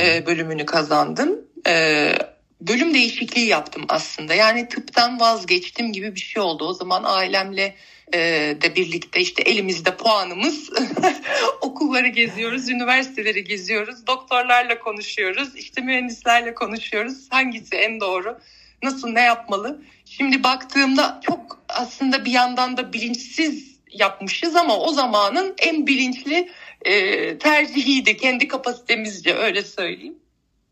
e, 0.00 0.26
bölümünü 0.26 0.66
kazandım. 0.66 1.38
E, 1.66 2.12
bölüm 2.60 2.94
değişikliği 2.94 3.46
yaptım 3.46 3.84
aslında. 3.88 4.34
Yani 4.34 4.68
tıptan 4.68 5.20
vazgeçtim 5.20 5.92
gibi 5.92 6.14
bir 6.14 6.20
şey 6.20 6.42
oldu. 6.42 6.64
O 6.64 6.72
zaman 6.72 7.02
ailemle 7.04 7.74
e, 8.14 8.18
de 8.62 8.76
birlikte 8.76 9.20
işte 9.20 9.42
elimizde 9.42 9.96
puanımız 9.96 10.70
okulları 11.60 12.08
geziyoruz, 12.08 12.68
üniversiteleri 12.68 13.44
geziyoruz, 13.44 14.06
doktorlarla 14.06 14.78
konuşuyoruz, 14.78 15.56
işte 15.56 15.80
mühendislerle 15.80 16.54
konuşuyoruz. 16.54 17.26
Hangisi 17.30 17.76
en 17.76 18.00
doğru? 18.00 18.38
Nasıl 18.82 19.08
ne 19.08 19.20
yapmalı? 19.20 19.82
Şimdi 20.04 20.42
baktığımda 20.42 21.20
çok 21.22 21.62
aslında 21.68 22.24
bir 22.24 22.32
yandan 22.32 22.76
da 22.76 22.92
bilinçsiz 22.92 23.70
yapmışız 23.92 24.56
ama 24.56 24.78
o 24.78 24.92
zamanın 24.92 25.54
en 25.58 25.86
bilinçli 25.86 26.50
e, 26.82 27.38
tercihiydi 27.38 28.16
kendi 28.16 28.48
kapasitemizce 28.48 29.34
öyle 29.34 29.62
söyleyeyim. 29.62 30.19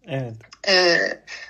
Evet. 0.09 0.35
E, 0.69 0.99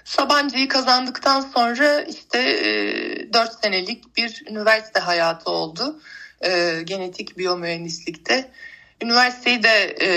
Sabancı'yı 0.04 0.68
kazandıktan 0.68 1.40
sonra 1.40 2.00
işte 2.00 2.38
e, 2.38 3.32
4 3.32 3.52
senelik 3.62 4.16
bir 4.16 4.42
üniversite 4.50 5.00
hayatı 5.00 5.50
oldu. 5.50 6.00
E, 6.40 6.82
genetik 6.84 7.38
biyomühendislikte. 7.38 8.50
Üniversiteyi 9.02 9.62
de 9.62 9.96
e, 10.00 10.08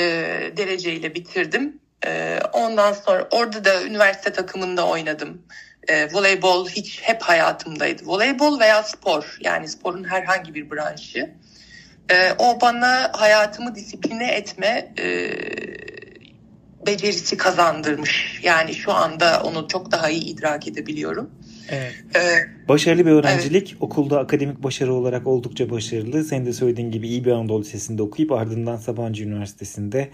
dereceyle 0.58 1.16
bitirdim. 1.16 1.80
E, 2.06 2.40
ondan 2.54 2.94
sonra 2.94 3.28
orada 3.32 3.66
da 3.66 3.84
üniversite 3.84 4.34
takımında 4.34 4.88
oynadım. 4.88 5.42
E, 5.88 6.14
voleybol 6.14 6.70
hiç 6.70 7.02
hep 7.02 7.22
hayatımdaydı. 7.22 8.06
Voleybol 8.06 8.60
veya 8.60 8.84
spor 8.84 9.38
yani 9.42 9.68
sporun 9.68 10.04
herhangi 10.04 10.54
bir 10.54 10.72
branşı. 10.72 11.34
E, 12.10 12.34
o 12.38 12.62
bana 12.62 13.12
hayatımı 13.14 13.76
disipline 13.76 14.32
etme 14.32 14.94
e, 15.00 15.32
becerisi 16.88 17.38
kazandırmış. 17.38 18.40
Yani 18.44 18.74
şu 18.74 18.94
anda 18.94 19.42
onu 19.44 19.68
çok 19.68 19.92
daha 19.92 20.10
iyi 20.10 20.24
idrak 20.24 20.68
edebiliyorum. 20.68 21.30
Evet. 21.70 21.94
Ee, 22.16 22.68
başarılı 22.68 23.06
bir 23.06 23.12
öğrencilik. 23.12 23.70
Evet. 23.72 23.82
Okulda 23.82 24.20
akademik 24.20 24.64
başarı 24.64 24.94
olarak 24.94 25.28
oldukça 25.28 25.70
başarılı. 25.70 26.24
Senin 26.24 26.46
de 26.46 26.54
söylediğin 26.54 26.92
gibi 26.92 27.08
iyi 27.08 27.26
bir 27.26 27.32
Anadolu 27.32 27.62
Lisesi'nde 27.62 28.02
okuyup 28.02 28.32
ardından 28.32 28.78
Sabancı 28.78 29.24
Üniversitesi'nde 29.24 30.10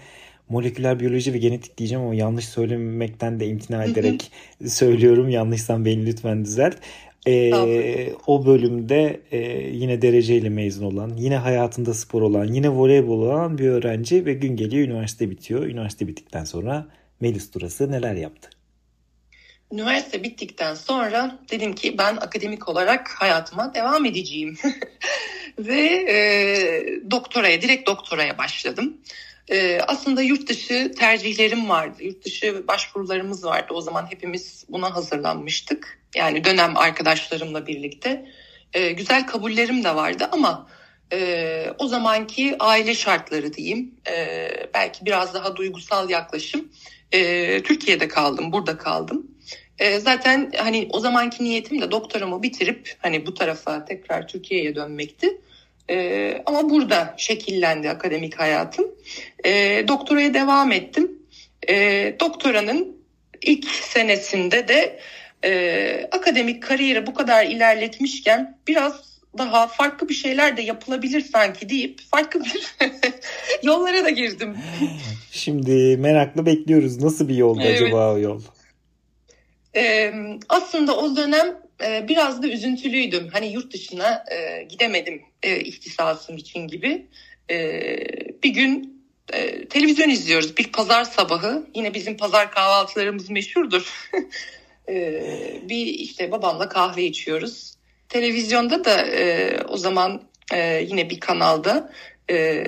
moleküler 0.48 1.00
biyoloji 1.00 1.34
ve 1.34 1.38
genetik 1.38 1.78
diyeceğim 1.78 2.04
ama 2.04 2.14
yanlış 2.14 2.48
söylemekten 2.48 3.40
de 3.40 3.46
imtina 3.46 3.84
ederek 3.84 4.32
söylüyorum. 4.66 5.28
Yanlışsam 5.28 5.84
beni 5.84 6.06
lütfen 6.06 6.44
düzelt. 6.44 6.76
Ee, 7.26 8.12
o 8.26 8.46
bölümde 8.46 9.20
e, 9.30 9.38
yine 9.68 10.02
dereceyle 10.02 10.48
mezun 10.48 10.84
olan, 10.84 11.16
yine 11.16 11.36
hayatında 11.36 11.94
spor 11.94 12.22
olan, 12.22 12.44
yine 12.44 12.68
voleybol 12.68 13.22
olan 13.22 13.58
bir 13.58 13.68
öğrenci 13.68 14.26
ve 14.26 14.32
gün 14.32 14.56
geliyor 14.56 14.88
üniversite 14.88 15.30
bitiyor. 15.30 15.66
Üniversite 15.66 16.06
bittikten 16.06 16.44
sonra 16.44 16.86
Melis 17.20 17.54
Durası 17.54 17.90
neler 17.92 18.14
yaptı? 18.14 18.50
Üniversite 19.72 20.22
bittikten 20.22 20.74
sonra 20.74 21.38
dedim 21.50 21.74
ki 21.74 21.98
ben 21.98 22.16
akademik 22.16 22.68
olarak 22.68 23.08
hayatıma 23.08 23.74
devam 23.74 24.04
edeceğim. 24.04 24.56
ve 25.58 25.80
e, 26.08 26.18
doktoraya, 27.10 27.62
direkt 27.62 27.88
doktoraya 27.88 28.38
başladım. 28.38 28.96
E, 29.48 29.80
aslında 29.80 30.22
yurt 30.22 30.48
dışı 30.48 30.92
tercihlerim 30.98 31.68
vardı. 31.68 32.02
Yurt 32.02 32.24
dışı 32.24 32.64
başvurularımız 32.68 33.44
vardı. 33.44 33.74
O 33.74 33.80
zaman 33.80 34.06
hepimiz 34.10 34.64
buna 34.68 34.94
hazırlanmıştık. 34.94 35.97
Yani 36.14 36.44
dönem 36.44 36.76
arkadaşlarımla 36.76 37.66
birlikte. 37.66 38.26
E, 38.74 38.92
güzel 38.92 39.26
kabullerim 39.26 39.84
de 39.84 39.96
vardı 39.96 40.28
ama 40.32 40.68
e, 41.12 41.70
o 41.78 41.86
zamanki 41.86 42.56
aile 42.58 42.94
şartları 42.94 43.52
diyeyim. 43.52 43.94
E, 44.10 44.48
belki 44.74 45.06
biraz 45.06 45.34
daha 45.34 45.56
duygusal 45.56 46.10
yaklaşım. 46.10 46.68
E, 47.12 47.62
Türkiye'de 47.62 48.08
kaldım, 48.08 48.52
burada 48.52 48.78
kaldım. 48.78 49.26
E, 49.78 50.00
zaten 50.00 50.52
hani 50.56 50.88
o 50.90 51.00
zamanki 51.00 51.44
niyetim 51.44 51.80
de 51.80 51.90
doktoramı 51.90 52.42
bitirip 52.42 52.94
hani 52.98 53.26
bu 53.26 53.34
tarafa 53.34 53.84
tekrar 53.84 54.28
Türkiye'ye 54.28 54.74
dönmekti. 54.74 55.40
E, 55.90 56.42
ama 56.46 56.70
burada 56.70 57.14
şekillendi 57.18 57.90
akademik 57.90 58.40
hayatım. 58.40 58.86
E, 59.44 59.84
doktoraya 59.88 60.34
devam 60.34 60.72
ettim. 60.72 61.18
E, 61.68 62.16
doktoranın 62.20 62.96
ilk 63.42 63.70
senesinde 63.70 64.68
de 64.68 65.00
e, 65.44 66.08
akademik 66.12 66.62
kariyeri 66.62 67.06
bu 67.06 67.14
kadar 67.14 67.44
ilerletmişken 67.44 68.58
biraz 68.68 69.18
daha 69.38 69.66
farklı 69.66 70.08
bir 70.08 70.14
şeyler 70.14 70.56
de 70.56 70.62
yapılabilir 70.62 71.20
sanki 71.20 71.68
deyip 71.68 72.00
farklı 72.10 72.44
bir 72.44 72.76
yollara 73.62 74.04
da 74.04 74.10
girdim. 74.10 74.56
Şimdi 75.30 75.96
merakla 75.96 76.46
bekliyoruz. 76.46 77.02
Nasıl 77.02 77.28
bir 77.28 77.34
yolda 77.34 77.62
evet. 77.62 77.82
acaba 77.82 78.12
o 78.12 78.18
yol? 78.18 78.40
e, 79.78 80.12
aslında 80.48 80.96
o 80.96 81.16
dönem 81.16 81.58
e, 81.84 82.08
biraz 82.08 82.42
da 82.42 82.48
üzüntülüydüm. 82.48 83.28
Hani 83.32 83.52
yurt 83.52 83.72
dışına 83.72 84.24
e, 84.32 84.62
gidemedim 84.62 85.22
e, 85.42 85.60
ihtisasım 85.60 86.36
için 86.36 86.68
gibi. 86.68 87.06
E, 87.50 87.56
bir 88.42 88.50
gün 88.50 89.02
e, 89.32 89.68
televizyon 89.68 90.08
izliyoruz. 90.08 90.56
Bir 90.56 90.72
pazar 90.72 91.04
sabahı. 91.04 91.66
Yine 91.74 91.94
bizim 91.94 92.16
pazar 92.16 92.50
kahvaltılarımız 92.50 93.30
meşhurdur. 93.30 94.10
e, 94.88 95.22
bir 95.62 95.86
işte 95.86 96.32
babamla 96.32 96.68
kahve 96.68 97.04
içiyoruz. 97.04 97.74
Televizyonda 98.08 98.84
da 98.84 99.06
e, 99.06 99.56
o 99.68 99.76
zaman 99.76 100.22
e, 100.52 100.86
yine 100.88 101.10
bir 101.10 101.20
kanalda 101.20 101.92
e, 102.30 102.64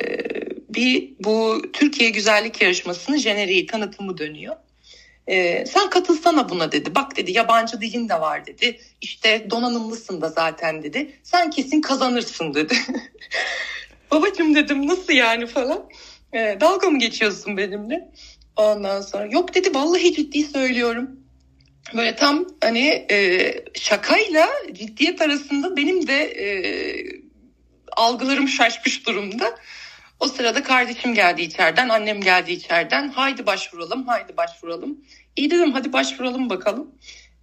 bir 0.68 1.12
bu 1.20 1.62
Türkiye 1.72 2.10
Güzellik 2.10 2.62
Yarışması'nın 2.62 3.16
jeneriği 3.16 3.66
tanıtımı 3.66 4.18
dönüyor. 4.18 4.56
Ee, 5.30 5.64
sen 5.66 5.90
katılsana 5.90 6.48
buna 6.48 6.72
dedi. 6.72 6.94
Bak 6.94 7.16
dedi 7.16 7.32
yabancı 7.32 7.80
dilin 7.80 8.08
de 8.08 8.20
var 8.20 8.46
dedi. 8.46 8.80
İşte 9.00 9.50
donanımlısın 9.50 10.20
da 10.20 10.28
zaten 10.28 10.82
dedi. 10.82 11.12
Sen 11.22 11.50
kesin 11.50 11.80
kazanırsın 11.80 12.54
dedi. 12.54 12.74
Babacım 14.10 14.54
dedim 14.54 14.86
nasıl 14.86 15.12
yani 15.12 15.46
falan. 15.46 15.88
Ee, 16.32 16.58
dalga 16.60 16.90
mı 16.90 16.98
geçiyorsun 16.98 17.56
benimle? 17.56 18.08
Ondan 18.56 19.00
sonra 19.00 19.26
yok 19.26 19.54
dedi 19.54 19.74
vallahi 19.74 20.14
ciddi 20.14 20.42
söylüyorum. 20.42 21.10
Böyle 21.94 22.16
tam 22.16 22.44
hani 22.60 23.06
e, 23.10 23.52
şakayla 23.74 24.48
ciddiyet 24.72 25.22
arasında 25.22 25.76
benim 25.76 26.06
de 26.06 26.22
e, 26.22 26.46
algılarım 27.96 28.48
şaşmış 28.48 29.06
durumda. 29.06 29.58
O 30.20 30.28
sırada 30.28 30.62
kardeşim 30.62 31.14
geldi 31.14 31.42
içeriden, 31.42 31.88
annem 31.88 32.20
geldi 32.20 32.52
içeriden. 32.52 33.08
Haydi 33.08 33.46
başvuralım, 33.46 34.06
haydi 34.06 34.36
başvuralım. 34.36 35.04
İyi 35.36 35.50
dedim 35.50 35.72
hadi 35.72 35.92
başvuralım 35.92 36.50
bakalım. 36.50 36.94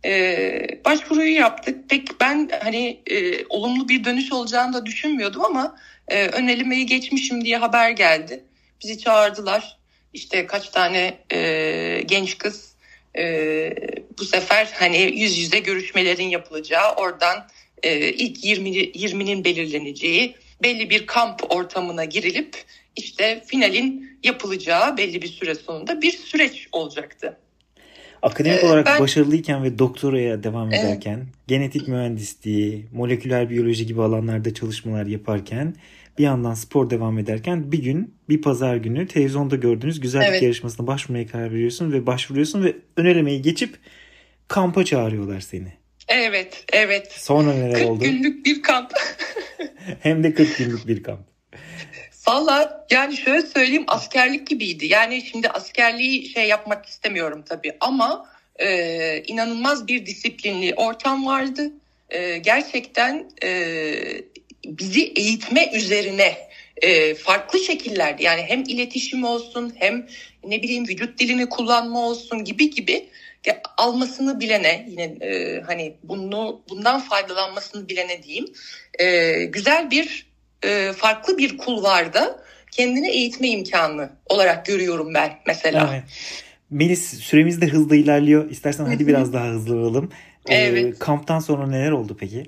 Ee, 0.06 0.68
başvuruyu 0.86 1.34
yaptık. 1.36 1.90
Pek 1.90 2.22
ben 2.22 2.50
hani 2.64 3.02
e, 3.08 3.46
olumlu 3.46 3.90
bir 3.90 4.04
dönüş 4.04 4.32
olacağını 4.32 4.74
da 4.74 4.86
düşünmüyordum 4.86 5.46
ama 5.46 5.78
e, 6.08 6.28
ön 6.28 6.88
geçmişim 6.88 7.46
diye 7.46 7.58
haber 7.58 7.90
geldi. 7.90 8.44
Bizi 8.84 9.00
çağırdılar. 9.00 9.78
İşte 10.14 10.48
kaç 10.48 10.70
tane 10.70 11.18
e, 11.34 12.02
genç 12.06 12.38
kız 12.38 12.76
e, 13.18 13.74
bu 14.20 14.26
sefer 14.26 14.70
hani 14.74 14.98
yüz 14.98 15.38
yüze 15.38 15.60
görüşmelerin 15.60 16.30
yapılacağı 16.30 16.96
oradan 16.96 17.48
e, 17.84 18.10
ilk 18.10 18.46
20 18.46 18.70
20'nin 18.70 19.44
belirleneceği 19.44 20.36
belli 20.64 20.90
bir 20.90 21.06
kamp 21.08 21.56
ortamına 21.56 22.06
girilip 22.06 22.56
işte 22.96 23.44
finalin 23.48 24.18
yapılacağı 24.24 24.98
belli 24.98 25.22
bir 25.22 25.28
süre 25.28 25.56
sonunda 25.56 26.02
bir 26.02 26.12
süreç 26.12 26.68
olacaktı. 26.72 27.38
Akademik 28.22 28.64
ee, 28.64 28.68
olarak 28.68 28.86
ben, 28.86 29.00
başarılıyken 29.00 29.64
ve 29.64 29.80
doktoraya 29.80 30.44
devam 30.44 30.74
ederken, 30.74 31.18
evet. 31.18 31.28
genetik 31.48 31.88
mühendisliği, 31.88 32.86
moleküler 32.94 33.50
biyoloji 33.50 33.86
gibi 33.86 34.02
alanlarda 34.02 34.54
çalışmalar 34.54 35.06
yaparken, 35.06 35.76
bir 36.18 36.24
yandan 36.24 36.54
spor 36.54 36.90
devam 36.90 37.20
ederken 37.20 37.72
bir 37.72 37.84
gün 37.84 38.14
bir 38.30 38.42
pazar 38.42 38.76
günü 38.76 39.08
televizyonda 39.08 39.56
gördüğünüz 39.56 40.00
güzellik 40.00 40.30
evet. 40.30 40.44
yarışmasına 40.44 40.88
başvurmaya 40.88 41.28
karar 41.28 41.52
veriyorsun 41.52 41.92
ve 41.92 42.06
başvuruyorsun 42.06 42.64
ve 42.64 42.76
önelemeyi 42.98 43.42
geçip 43.42 43.78
kampa 44.48 44.86
çağırıyorlar 44.86 45.40
seni. 45.40 45.74
Evet, 46.08 46.66
evet. 46.74 47.12
Sonra 47.12 47.54
neler 47.54 47.74
40 47.74 47.90
oldu? 47.90 48.00
40 48.00 48.12
günlük 48.12 48.46
bir 48.46 48.62
kamp. 48.62 48.92
Hem 50.00 50.24
de 50.24 50.34
40 50.34 50.58
günlük 50.58 50.88
bir 50.88 51.04
kamp. 51.04 51.20
Valla 52.28 52.86
yani 52.92 53.18
şöyle 53.18 53.42
söyleyeyim 53.42 53.84
askerlik 53.88 54.48
gibiydi. 54.48 54.86
Yani 54.86 55.22
şimdi 55.22 55.50
askerliği 55.50 56.30
şey 56.30 56.48
yapmak 56.48 56.86
istemiyorum 56.86 57.44
tabii 57.50 57.74
ama 57.80 58.30
e, 58.60 59.24
inanılmaz 59.28 59.88
bir 59.88 60.06
disiplinli 60.06 60.74
ortam 60.76 61.26
vardı. 61.26 61.72
E, 62.10 62.38
gerçekten 62.38 63.32
e, 63.44 63.94
bizi 64.66 65.14
eğitme 65.16 65.72
üzerine 65.74 66.38
e, 66.82 67.16
farklı 67.16 67.60
şekillerde 67.60 68.24
yani 68.24 68.42
hem 68.42 68.64
iletişim 68.64 69.24
olsun 69.24 69.74
hem 69.76 70.08
ne 70.44 70.64
bileyim 70.64 70.88
vücut 70.88 71.20
dilini 71.20 71.50
kullanma 71.50 72.08
olsun 72.08 72.44
gibi 72.44 72.70
gibi 72.70 73.10
almasını 73.78 74.40
bilene 74.40 74.86
yine 74.90 75.04
e, 75.04 75.62
hani 75.62 75.98
bunu 76.04 76.62
bundan 76.70 77.00
faydalanmasını 77.00 77.90
bilene 77.90 78.24
diyeyim 78.24 78.46
e, 79.00 79.34
güzel 79.46 79.92
bir 79.92 80.28
e, 80.64 80.94
farklı 80.94 81.38
bir 81.38 81.58
kulvarda 81.58 82.40
kendini 82.72 83.10
eğitme 83.10 83.48
imkanı 83.48 84.10
olarak 84.26 84.66
görüyorum 84.66 85.14
ben 85.14 85.32
mesela. 85.48 85.90
Evet. 85.94 86.04
Melis 86.70 87.20
süremiz 87.20 87.62
de 87.62 87.68
hızlı 87.68 87.96
ilerliyor. 87.96 88.50
İstersen 88.50 88.86
hadi 88.86 89.08
biraz 89.08 89.34
daha 89.34 89.46
hızlı 89.48 89.76
olalım. 89.76 90.12
Ee, 90.46 90.56
evet. 90.56 91.00
kamptan 91.00 91.40
sonra 91.40 91.68
neler 91.68 91.92
oldu 91.92 92.18
peki? 92.20 92.46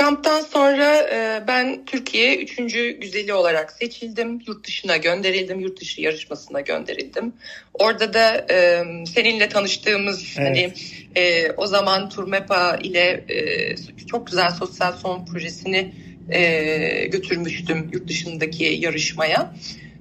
Kamptan 0.00 0.40
sonra 0.40 0.96
e, 0.96 1.42
ben 1.46 1.84
Türkiye 1.84 2.36
üçüncü 2.36 2.90
güzeli 2.90 3.34
olarak 3.34 3.72
seçildim. 3.72 4.40
Yurt 4.46 4.66
dışına 4.66 4.96
gönderildim. 4.96 5.60
Yurt 5.60 5.80
dışı 5.80 6.00
yarışmasına 6.00 6.60
gönderildim. 6.60 7.32
Orada 7.74 8.14
da 8.14 8.46
e, 8.50 8.84
seninle 9.14 9.48
tanıştığımız 9.48 10.36
evet. 10.38 10.48
hani 10.48 10.72
e, 11.16 11.52
o 11.52 11.66
zaman 11.66 12.08
Turmepa 12.08 12.78
ile 12.82 13.24
e, 13.28 13.76
çok 14.06 14.26
güzel 14.26 14.50
sosyal 14.50 14.92
son 14.92 15.24
projesini 15.26 15.94
e, 16.30 17.06
götürmüştüm 17.06 17.90
yurt 17.92 18.08
dışındaki 18.08 18.64
yarışmaya. 18.64 19.54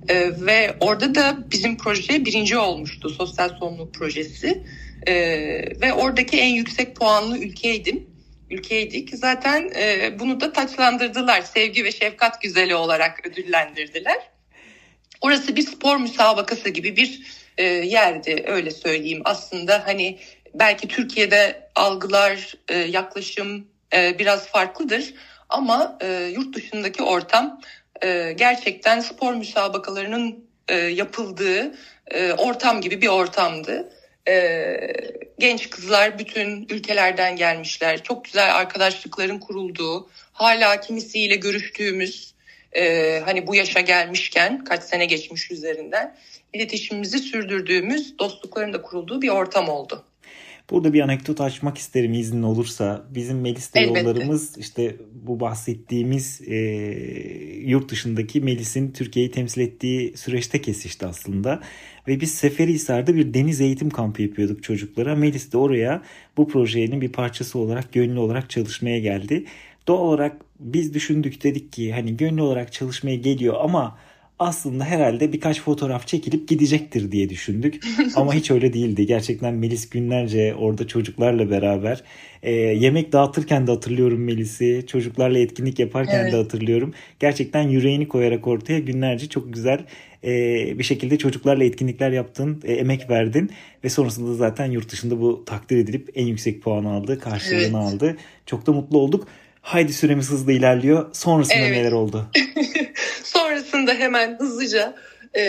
E, 0.10 0.16
ve 0.46 0.76
orada 0.80 1.16
da 1.16 1.38
bizim 1.52 1.78
proje 1.78 2.26
birinci 2.26 2.58
olmuştu 2.58 3.10
sosyal 3.10 3.50
sorumluluk 3.50 3.94
projesi. 3.94 4.64
E, 5.08 5.14
ve 5.82 5.94
oradaki 5.94 6.38
en 6.38 6.54
yüksek 6.54 6.96
puanlı 6.96 7.38
ülkeydim. 7.38 8.09
Ülkeydik. 8.50 9.10
Zaten 9.16 9.72
e, 9.76 10.20
bunu 10.20 10.42
da 10.42 10.54
taçlandırdılar. 10.54 11.42
Sevgi 11.42 11.84
ve 11.84 11.92
şefkat 11.92 12.42
güzeli 12.42 12.76
olarak 12.76 13.28
ödüllendirdiler. 13.28 14.18
Orası 15.22 15.56
bir 15.56 15.62
spor 15.62 15.98
müsabakası 15.98 16.70
gibi 16.70 16.96
bir 16.96 17.22
e, 17.58 17.64
yerdi 17.64 18.44
öyle 18.48 18.72
söyleyeyim. 18.72 19.22
Aslında 19.26 19.84
hani 19.86 20.20
belki 20.54 20.88
Türkiye'de 20.88 21.70
algılar, 21.76 22.54
e, 22.70 22.78
yaklaşım 22.78 23.68
e, 23.94 24.20
biraz 24.20 24.48
farklıdır. 24.48 25.14
Ama 25.50 25.98
e, 26.02 26.32
yurt 26.36 26.56
dışındaki 26.56 27.04
ortam 27.04 27.62
e, 28.04 28.34
gerçekten 28.38 29.00
spor 29.00 29.34
müsabakalarının 29.34 30.50
e, 30.68 30.76
yapıldığı 30.76 31.76
e, 32.08 32.34
ortam 32.34 32.82
gibi 32.82 33.02
bir 33.02 33.08
ortamdı. 33.08 33.94
E, 34.30 34.78
genç 35.40 35.70
kızlar 35.70 36.20
bütün 36.20 36.68
ülkelerden 36.70 37.36
gelmişler. 37.36 38.04
Çok 38.04 38.26
güzel 38.26 38.56
arkadaşlıkların 38.56 39.40
kurulduğu, 39.40 40.10
hala 40.32 40.82
kimisiyle 40.82 41.36
görüştüğümüz, 41.36 42.34
e, 42.76 43.20
hani 43.26 43.48
bu 43.48 43.56
yaşa 43.56 43.80
gelmişken 43.80 44.64
kaç 44.64 44.84
sene 44.84 45.06
geçmiş 45.06 45.52
üzerinden 45.52 46.16
iletişimimizi 46.54 47.20
sürdürdüğümüz, 47.20 48.20
dostlukların 48.20 48.74
da 48.74 48.82
kurulduğu 48.82 49.22
bir 49.22 49.30
ortam 49.30 49.70
oldu. 49.70 50.04
Burada 50.70 50.94
bir 50.94 51.02
anekdot 51.02 51.42
açmak 51.42 51.78
isterim 51.78 52.14
iznin 52.14 52.44
olursa. 52.44 53.06
Bizim 53.10 53.42
Melis'le 53.42 53.76
yollarımız 53.76 54.58
işte 54.58 54.96
bu 55.12 55.40
bahsettiğimiz 55.40 56.42
e, 56.48 56.56
yurt 57.66 57.92
dışındaki 57.92 58.42
Melis'in 58.42 58.92
Türkiye'yi 58.92 59.32
temsil 59.32 59.62
ettiği 59.62 60.18
süreçte 60.18 60.62
kesişti 60.62 61.06
aslında. 61.06 61.62
Ve 62.10 62.22
biz 62.22 62.34
Seferihisar'da 62.34 63.16
bir 63.16 63.34
deniz 63.34 63.62
eğitim 63.62 63.90
kampı 63.90 64.22
yapıyorduk 64.22 64.64
çocuklara. 64.64 65.16
Melis 65.16 65.54
de 65.54 65.58
oraya 65.58 66.02
bu 66.38 66.48
projenin 66.48 67.02
bir 67.02 67.12
parçası 67.12 67.60
olarak 67.60 67.94
gönüllü 67.94 68.20
olarak 68.20 68.50
çalışmaya 68.50 69.00
geldi. 69.00 69.46
Doğal 69.88 70.00
olarak 70.00 70.38
biz 70.60 70.94
düşündük 70.94 71.44
dedik 71.44 71.74
ki 71.74 71.94
hani 71.94 72.18
gönüllü 72.18 72.42
olarak 72.42 72.74
çalışmaya 72.74 73.16
geliyor 73.16 73.56
ama 73.60 73.98
aslında 74.40 74.86
herhalde 74.86 75.34
birkaç 75.34 75.62
fotoğraf 75.62 76.08
çekilip 76.08 76.48
gidecektir 76.48 77.12
diye 77.12 77.30
düşündük. 77.30 77.84
Ama 78.16 78.34
hiç 78.34 78.52
öyle 78.52 78.74
değildi. 78.74 79.06
Gerçekten 79.06 79.54
Melis 79.54 79.90
günlerce 79.90 80.56
orada 80.56 80.88
çocuklarla 80.88 81.50
beraber 81.50 82.04
e, 82.44 82.52
yemek 82.54 83.12
dağıtırken 83.12 83.68
de 83.68 83.72
hatırlıyorum 83.72 84.24
Melis'i. 84.24 84.86
Çocuklarla 84.88 85.40
etkinlik 85.40 85.80
yaparken 85.80 86.20
evet. 86.20 86.34
de 86.34 86.38
hatırlıyorum. 86.38 86.94
Gerçekten 87.20 87.70
yüreğini 87.70 88.08
koyarak 88.08 88.48
ortaya 88.48 88.80
günlerce 88.80 89.30
çok 89.30 89.54
güzel 89.54 89.86
e, 90.24 90.30
bir 90.80 90.84
şekilde 90.84 91.18
çocuklarla 91.18 91.64
etkinlikler 91.64 92.12
yaptın, 92.12 92.62
e, 92.66 92.74
emek 92.74 93.10
verdin 93.10 93.52
ve 93.84 93.90
sonrasında 93.90 94.34
zaten 94.34 94.72
yurt 94.72 94.92
dışında 94.92 95.22
bu 95.22 95.46
takdir 95.46 95.78
edilip 95.78 96.10
en 96.16 96.26
yüksek 96.26 96.62
puan 96.62 96.86
aldı, 96.86 97.20
karşılığını 97.20 97.62
evet. 97.62 97.76
aldı. 97.76 98.18
Çok 98.46 98.68
da 98.68 98.72
mutlu 98.72 98.98
olduk. 98.98 99.28
Haydi 99.62 99.94
süremiz 99.94 100.30
hızlı 100.30 100.52
ilerliyor. 100.52 101.14
Sonrasında 101.14 101.58
evet. 101.58 101.78
neler 101.78 101.92
oldu? 101.92 102.26
sonrasında 103.24 103.94
hemen 103.94 104.40
hızlıca 104.40 104.96
e, 105.36 105.42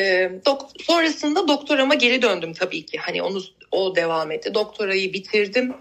dok- 0.47 0.83
sonrasında 0.83 1.49
doktorama 1.49 1.95
geri 1.95 2.23
döndüm 2.23 2.53
tabii 2.53 2.87
ki. 2.87 2.99
Hani 2.99 3.23
onu 3.23 3.41
o 3.73 3.97
devam 3.97 4.31
etti. 4.31 4.55
Doktorayı 4.55 5.13
bitirdim. 5.13 5.73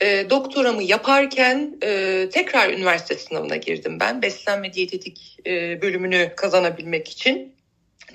E, 0.00 0.30
doktoramı 0.30 0.82
yaparken 0.82 1.76
e, 1.82 2.28
tekrar 2.32 2.70
üniversite 2.70 3.14
sınavına 3.14 3.56
girdim 3.56 4.00
ben. 4.00 4.22
Beslenme 4.22 4.72
diyetetik 4.72 5.38
e, 5.46 5.82
bölümünü 5.82 6.32
kazanabilmek 6.36 7.08
için. 7.08 7.52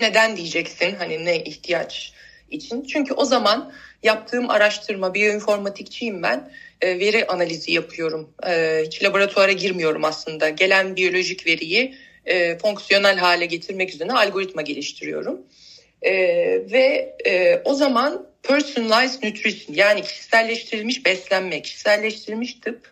Neden 0.02 0.38
diyeceksin? 0.38 0.96
Hani 0.96 1.26
ne 1.26 1.44
ihtiyaç 1.44 2.14
için. 2.50 2.84
Çünkü 2.84 3.14
o 3.14 3.26
zaman 3.26 3.74
yaptığım 4.04 4.50
araştırma, 4.50 5.14
biyoinformatikçiyim 5.14 6.24
ben, 6.24 6.52
e, 6.82 7.00
veri 7.00 7.28
analizi 7.28 7.72
yapıyorum. 7.72 8.30
E, 8.48 8.84
hiç 8.86 9.04
laboratuvara 9.04 9.52
girmiyorum 9.52 10.04
aslında. 10.06 10.50
Gelen 10.50 10.96
biyolojik 10.96 11.48
veriyi 11.48 11.96
e, 12.26 12.58
fonksiyonel 12.58 13.18
hale 13.18 13.46
getirmek 13.46 13.94
üzere 13.94 14.12
algoritma 14.12 14.62
geliştiriyorum. 14.62 15.42
E, 16.02 16.14
ve 16.72 17.16
e, 17.26 17.62
o 17.66 17.74
zaman 17.74 18.28
personalized 18.44 19.24
nutrition 19.24 19.76
yani 19.76 20.02
kişiselleştirilmiş 20.02 21.06
beslenme, 21.06 21.62
kişiselleştirilmiş 21.62 22.54
tıp 22.54 22.92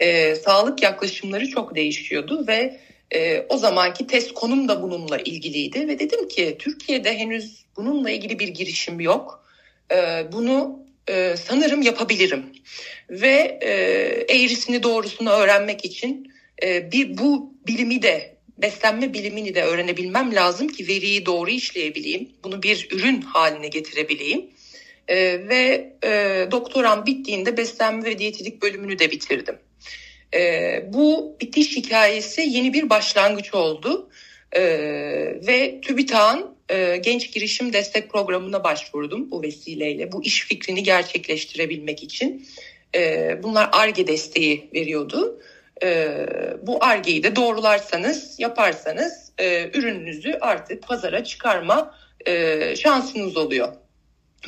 e, 0.00 0.34
sağlık 0.34 0.82
yaklaşımları 0.82 1.48
çok 1.48 1.74
değişiyordu 1.74 2.46
ve 2.46 2.80
e, 3.14 3.46
o 3.48 3.58
zamanki 3.58 4.06
test 4.06 4.34
konum 4.34 4.68
da 4.68 4.82
bununla 4.82 5.18
ilgiliydi 5.18 5.88
ve 5.88 5.98
dedim 5.98 6.28
ki 6.28 6.56
Türkiye'de 6.58 7.18
henüz 7.18 7.64
bununla 7.76 8.10
ilgili 8.10 8.38
bir 8.38 8.48
girişim 8.48 9.00
yok. 9.00 9.44
E, 9.92 10.26
bunu 10.32 10.82
e, 11.08 11.34
sanırım 11.44 11.82
yapabilirim 11.82 12.46
ve 13.10 13.58
e, 13.62 13.70
eğrisini 14.34 14.82
doğrusunu 14.82 15.30
öğrenmek 15.30 15.84
için 15.84 16.32
e, 16.62 16.92
bir 16.92 17.18
bu 17.18 17.54
bilimi 17.66 18.02
de 18.02 18.36
beslenme 18.58 19.14
bilimini 19.14 19.54
de 19.54 19.62
öğrenebilmem 19.62 20.34
lazım 20.34 20.68
ki 20.68 20.88
veriyi 20.88 21.26
doğru 21.26 21.50
işleyebileyim. 21.50 22.30
Bunu 22.44 22.62
bir 22.62 22.88
ürün 22.90 23.20
haline 23.20 23.68
getirebileyim. 23.68 24.50
E, 25.08 25.16
ve 25.48 25.92
e, 26.04 26.46
doktoram 26.50 27.06
bittiğinde 27.06 27.56
beslenme 27.56 28.04
ve 28.04 28.18
diyetetik 28.18 28.62
bölümünü 28.62 28.98
de 28.98 29.10
bitirdim. 29.10 29.58
E, 30.34 30.82
bu 30.88 31.36
bitiş 31.40 31.76
hikayesi 31.76 32.42
yeni 32.42 32.72
bir 32.72 32.90
başlangıç 32.90 33.54
oldu. 33.54 34.10
E, 34.52 34.62
ve 35.46 35.80
TÜBİTAK'ın 35.80 36.54
e, 36.68 36.96
genç 36.96 37.32
girişim 37.32 37.72
destek 37.72 38.10
programına 38.10 38.64
başvurdum 38.64 39.30
bu 39.30 39.42
vesileyle. 39.42 40.12
Bu 40.12 40.22
iş 40.22 40.46
fikrini 40.46 40.82
gerçekleştirebilmek 40.82 42.02
için. 42.02 42.46
E, 42.94 43.38
bunlar 43.42 43.68
ARGE 43.72 44.06
desteği 44.06 44.70
veriyordu. 44.74 45.40
E, 45.82 46.16
bu 46.62 46.84
ARGE'yi 46.84 47.22
de 47.22 47.36
doğrularsanız, 47.36 48.40
yaparsanız 48.40 49.32
e, 49.38 49.70
ürününüzü 49.74 50.38
artık 50.40 50.82
pazara 50.82 51.24
çıkarma 51.24 51.94
e, 52.26 52.76
şansınız 52.76 53.36
oluyor. 53.36 53.72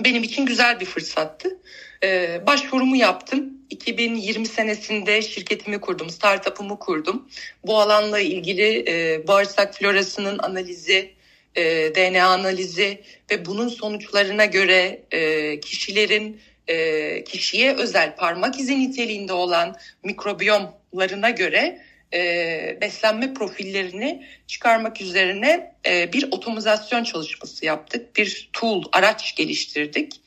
Benim 0.04 0.22
için 0.22 0.46
güzel 0.46 0.80
bir 0.80 0.86
fırsattı. 0.86 1.60
E, 2.04 2.40
başvurumu 2.46 2.96
yaptım 2.96 3.54
2020 3.70 4.46
senesinde 4.46 5.22
şirketimi 5.22 5.80
kurdum, 5.80 6.10
startup'ımı 6.10 6.78
kurdum. 6.78 7.28
Bu 7.66 7.80
alanla 7.80 8.20
ilgili 8.20 8.84
e, 8.88 9.26
bağırsak 9.28 9.74
florasının 9.74 10.38
analizi, 10.38 11.10
e, 11.54 11.64
DNA 11.94 12.26
analizi 12.26 13.00
ve 13.30 13.46
bunun 13.46 13.68
sonuçlarına 13.68 14.44
göre 14.44 15.02
e, 15.10 15.60
kişilerin 15.60 16.40
e, 16.68 17.24
kişiye 17.24 17.76
özel 17.76 18.16
parmak 18.16 18.60
izi 18.60 18.80
niteliğinde 18.80 19.32
olan 19.32 19.76
mikrobiyomlarına 20.02 21.30
göre 21.30 21.80
e, 22.14 22.78
beslenme 22.80 23.34
profillerini 23.34 24.26
çıkarmak 24.46 25.00
üzerine 25.00 25.74
e, 25.86 26.12
bir 26.12 26.28
otomizasyon 26.30 27.04
çalışması 27.04 27.64
yaptık. 27.64 28.16
Bir 28.16 28.50
tool, 28.52 28.82
araç 28.92 29.36
geliştirdik. 29.36 30.23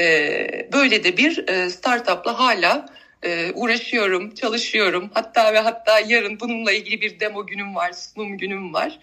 E, 0.00 0.68
böyle 0.72 1.04
de 1.04 1.16
bir 1.16 1.48
e, 1.48 1.70
startupla 1.70 2.38
hala 2.38 2.86
e, 3.22 3.52
uğraşıyorum, 3.54 4.34
çalışıyorum. 4.34 5.10
Hatta 5.14 5.52
ve 5.52 5.58
hatta 5.58 6.00
yarın 6.00 6.40
bununla 6.40 6.72
ilgili 6.72 7.00
bir 7.00 7.20
demo 7.20 7.46
günüm 7.46 7.74
var, 7.74 7.92
sunum 7.92 8.38
günüm 8.38 8.74
var. 8.74 8.98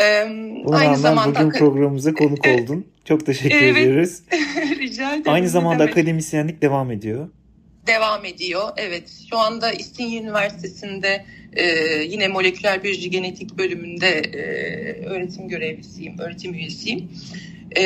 E, 0.00 0.26
Buna 0.64 0.76
aynı 0.76 0.96
zamanda 0.96 1.40
bugün 1.40 1.58
programımıza 1.58 2.14
konuk 2.14 2.46
oldun. 2.46 2.86
Çok 3.04 3.26
teşekkür 3.26 3.56
evet. 3.56 3.76
ediyoruz. 3.76 4.20
Rica 4.78 5.10
ederim. 5.10 5.32
Aynı 5.32 5.48
zamanda 5.48 5.78
demek. 5.78 5.92
akademisyenlik 5.92 6.62
devam 6.62 6.90
ediyor. 6.90 7.28
Devam 7.86 8.24
ediyor. 8.24 8.68
Evet. 8.76 9.10
Şu 9.30 9.38
anda 9.38 9.72
İstinye 9.72 10.20
Üniversitesi'nde 10.20 11.24
e, 11.52 11.64
yine 12.02 12.28
moleküler 12.28 12.82
biyoloji 12.84 13.10
genetik 13.10 13.58
bölümünde 13.58 14.08
e, 14.08 14.40
öğretim 15.06 15.48
görevlisiyim, 15.48 16.18
öğretim 16.18 16.54
üyesiyim. 16.54 17.08
E, 17.76 17.82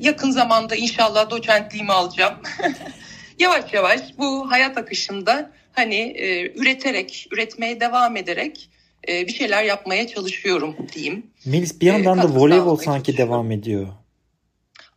yakın 0.00 0.30
zamanda 0.30 0.76
inşallah 0.76 1.30
doçentliğimi 1.30 1.92
alacağım. 1.92 2.34
yavaş 3.38 3.72
yavaş 3.72 4.00
bu 4.18 4.50
hayat 4.50 4.78
akışında 4.78 5.50
hani 5.72 5.96
e, 5.96 6.52
üreterek, 6.60 7.28
üretmeye 7.32 7.80
devam 7.80 8.16
ederek 8.16 8.70
e, 9.08 9.26
bir 9.26 9.32
şeyler 9.32 9.62
yapmaya 9.62 10.08
çalışıyorum 10.08 10.76
diyeyim. 10.92 11.26
Melis 11.44 11.80
bir 11.80 11.86
yandan 11.86 12.18
e, 12.18 12.22
da 12.22 12.28
voleybol 12.28 12.76
sanki 12.76 13.16
devam 13.16 13.50
ediyor. 13.50 13.86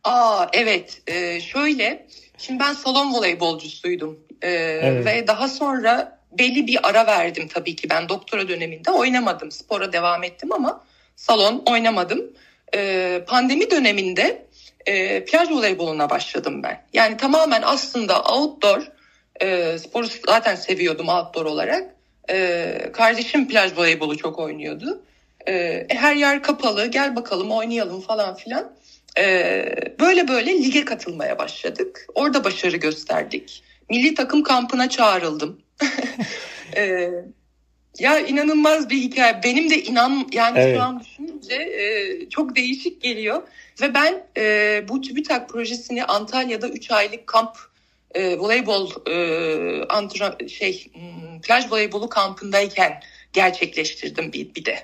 Aa 0.04 0.46
evet 0.52 1.02
e, 1.06 1.40
şöyle 1.40 2.06
şimdi 2.38 2.60
ben 2.60 2.72
salon 2.72 3.14
voleybolcusuydum 3.14 4.20
e, 4.42 4.50
evet. 4.50 5.06
ve 5.06 5.26
daha 5.26 5.48
sonra 5.48 6.20
belli 6.38 6.66
bir 6.66 6.88
ara 6.88 7.06
verdim 7.06 7.48
tabii 7.48 7.76
ki 7.76 7.90
ben 7.90 8.08
doktora 8.08 8.48
döneminde 8.48 8.90
oynamadım 8.90 9.50
spora 9.50 9.92
devam 9.92 10.22
ettim 10.24 10.52
ama 10.52 10.84
salon 11.16 11.62
oynamadım. 11.70 12.20
E, 12.76 13.24
pandemi 13.26 13.70
döneminde 13.70 14.46
e, 14.86 15.24
plaj 15.24 15.50
voleyboluna 15.50 16.10
başladım 16.10 16.62
ben. 16.62 16.82
Yani 16.92 17.16
tamamen 17.16 17.62
aslında 17.64 18.22
outdoor 18.22 18.88
e, 19.40 19.78
sporu 19.78 20.06
zaten 20.26 20.54
seviyordum 20.54 21.08
outdoor 21.08 21.46
olarak. 21.46 21.94
E, 22.30 22.90
kardeşim 22.92 23.48
plaj 23.48 23.76
voleybolu 23.76 24.16
çok 24.16 24.38
oynuyordu. 24.38 25.02
E, 25.48 25.86
her 25.88 26.16
yer 26.16 26.42
kapalı 26.42 26.86
gel 26.86 27.16
bakalım 27.16 27.50
oynayalım 27.50 28.00
falan 28.00 28.34
filan. 28.34 28.72
E, 29.18 29.64
böyle 30.00 30.28
böyle 30.28 30.52
lige 30.52 30.84
katılmaya 30.84 31.38
başladık. 31.38 32.06
Orada 32.14 32.44
başarı 32.44 32.76
gösterdik. 32.76 33.62
Milli 33.90 34.14
takım 34.14 34.42
kampına 34.42 34.88
çağrıldım. 34.88 35.60
e, 36.76 37.10
ya 37.98 38.18
inanılmaz 38.18 38.90
bir 38.90 38.96
hikaye. 38.96 39.40
Benim 39.44 39.70
de 39.70 39.82
inan 39.82 40.28
yani 40.32 40.58
evet. 40.58 40.76
şu 40.76 40.82
an 40.82 41.00
düşününce 41.00 41.54
e, 41.54 42.28
çok 42.30 42.56
değişik 42.56 43.02
geliyor. 43.02 43.42
Ve 43.80 43.94
ben 43.94 44.26
e, 44.36 44.84
bu 44.88 45.00
TÜBİTAK 45.00 45.48
projesini 45.48 46.04
Antalya'da 46.04 46.68
3 46.68 46.90
aylık 46.90 47.26
kamp 47.26 47.56
e, 48.14 48.38
voleybol 48.38 48.90
e, 49.10 49.84
antra, 49.88 50.36
şey 50.48 50.86
hmm, 50.92 51.40
plaj 51.40 51.72
voleybolu 51.72 52.08
kampındayken 52.08 53.00
gerçekleştirdim 53.32 54.32
bir, 54.32 54.54
bir 54.54 54.64
de. 54.64 54.78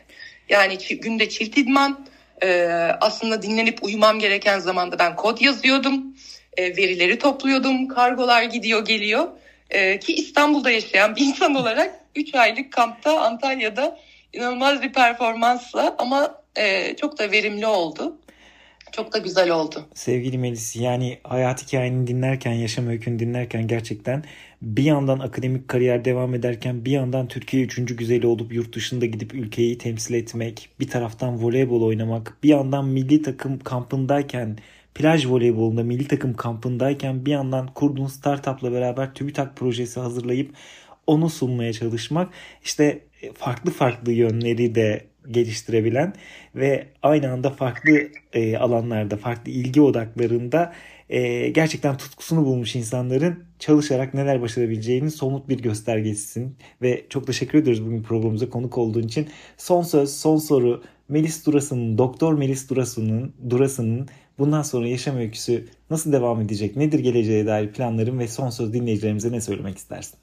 Yani 0.48 0.79
günde 0.79 1.29
çift 1.29 1.59
idman 1.59 2.07
e, 2.42 2.66
aslında 3.01 3.42
dinlenip 3.42 3.85
uyumam 3.85 4.18
gereken 4.18 4.59
zamanda 4.59 4.98
ben 4.98 5.16
kod 5.16 5.40
yazıyordum. 5.40 6.16
E, 6.57 6.77
verileri 6.77 7.18
topluyordum. 7.18 7.88
Kargolar 7.88 8.42
gidiyor 8.42 8.85
geliyor. 8.85 9.29
E, 9.72 9.98
ki 9.98 10.14
İstanbul'da 10.14 10.70
yaşayan 10.70 11.16
bir 11.16 11.20
insan 11.20 11.54
olarak 11.54 12.00
3 12.16 12.35
aylık 12.35 12.72
kampta 12.72 13.20
Antalya'da 13.20 13.98
inanılmaz 14.32 14.82
bir 14.82 14.92
performansla 14.92 15.94
ama 15.98 16.42
e, 16.56 16.96
çok 16.96 17.18
da 17.18 17.32
verimli 17.32 17.66
oldu. 17.66 18.18
Çok 18.92 19.12
da 19.12 19.18
güzel 19.18 19.50
oldu. 19.50 19.87
Sevgili 19.94 20.38
Melis 20.38 20.76
yani 20.76 21.18
hayat 21.24 21.66
hikayeni 21.66 22.06
dinlerken, 22.06 22.52
yaşam 22.52 22.88
öykünü 22.88 23.18
dinlerken 23.18 23.66
gerçekten 23.66 24.24
bir 24.62 24.82
yandan 24.82 25.18
akademik 25.18 25.68
kariyer 25.68 26.04
devam 26.04 26.35
ederken 26.35 26.85
bir 26.85 26.90
yandan 26.90 27.28
Türkiye 27.28 27.62
üçüncü 27.62 27.96
güzeli 27.96 28.26
olup 28.26 28.52
yurt 28.52 28.74
dışında 28.74 29.06
gidip 29.06 29.35
ülkeyi 29.35 29.78
temsil 29.78 30.14
etmek, 30.14 30.68
bir 30.80 30.88
taraftan 30.88 31.42
voleybol 31.42 31.82
oynamak, 31.82 32.37
bir 32.42 32.48
yandan 32.48 32.85
milli 32.85 33.22
takım 33.22 33.58
kampındayken 33.58 34.58
plaj 34.94 35.26
voleybolunda 35.26 35.83
milli 35.83 36.09
takım 36.09 36.35
kampındayken 36.35 37.26
bir 37.26 37.31
yandan 37.31 37.66
kurduğun 37.66 38.07
startupla 38.07 38.72
beraber 38.72 39.14
TÜBİTAK 39.14 39.57
projesi 39.57 40.00
hazırlayıp 40.00 40.55
onu 41.07 41.31
sunmaya 41.31 41.72
çalışmak 41.72 42.31
işte 42.64 43.00
farklı 43.35 43.70
farklı 43.70 44.12
yönleri 44.12 44.74
de 44.74 45.12
geliştirebilen 45.31 46.14
ve 46.55 46.87
aynı 47.02 47.31
anda 47.31 47.50
farklı 47.50 48.00
e, 48.33 48.57
alanlarda, 48.57 49.16
farklı 49.16 49.52
ilgi 49.52 49.81
odaklarında 49.81 50.72
e, 51.09 51.48
gerçekten 51.48 51.96
tutkusunu 51.96 52.44
bulmuş 52.44 52.76
insanların 52.76 53.44
çalışarak 53.59 54.14
neler 54.14 54.42
başarabileceğinin 54.42 55.09
somut 55.09 55.48
bir 55.48 55.59
göstergesisin. 55.59 56.57
Ve 56.83 57.05
çok 57.09 57.26
teşekkür 57.26 57.59
ediyoruz 57.59 57.87
bugün 57.87 58.02
programımıza 58.02 58.48
konuk 58.48 58.78
olduğun 58.78 59.02
için. 59.02 59.28
Son 59.57 59.83
söz, 59.83 60.16
son 60.16 60.37
soru 60.37 60.83
Melis 61.09 61.46
Durası'nın, 61.46 61.98
Doktor 61.98 62.35
Melis 62.35 62.70
Durası'nın, 62.70 63.35
Durası'nın 63.50 64.09
bundan 64.42 64.62
sonra 64.62 64.88
yaşam 64.88 65.16
öyküsü 65.16 65.68
nasıl 65.90 66.12
devam 66.12 66.40
edecek? 66.40 66.76
Nedir 66.76 66.98
geleceğe 66.98 67.46
dair 67.46 67.72
planların 67.72 68.18
ve 68.18 68.28
son 68.28 68.50
söz 68.50 68.72
dinleyicilerimize 68.72 69.33
ne 69.33 69.40
söylemek 69.40 69.78
istersin? 69.78 70.18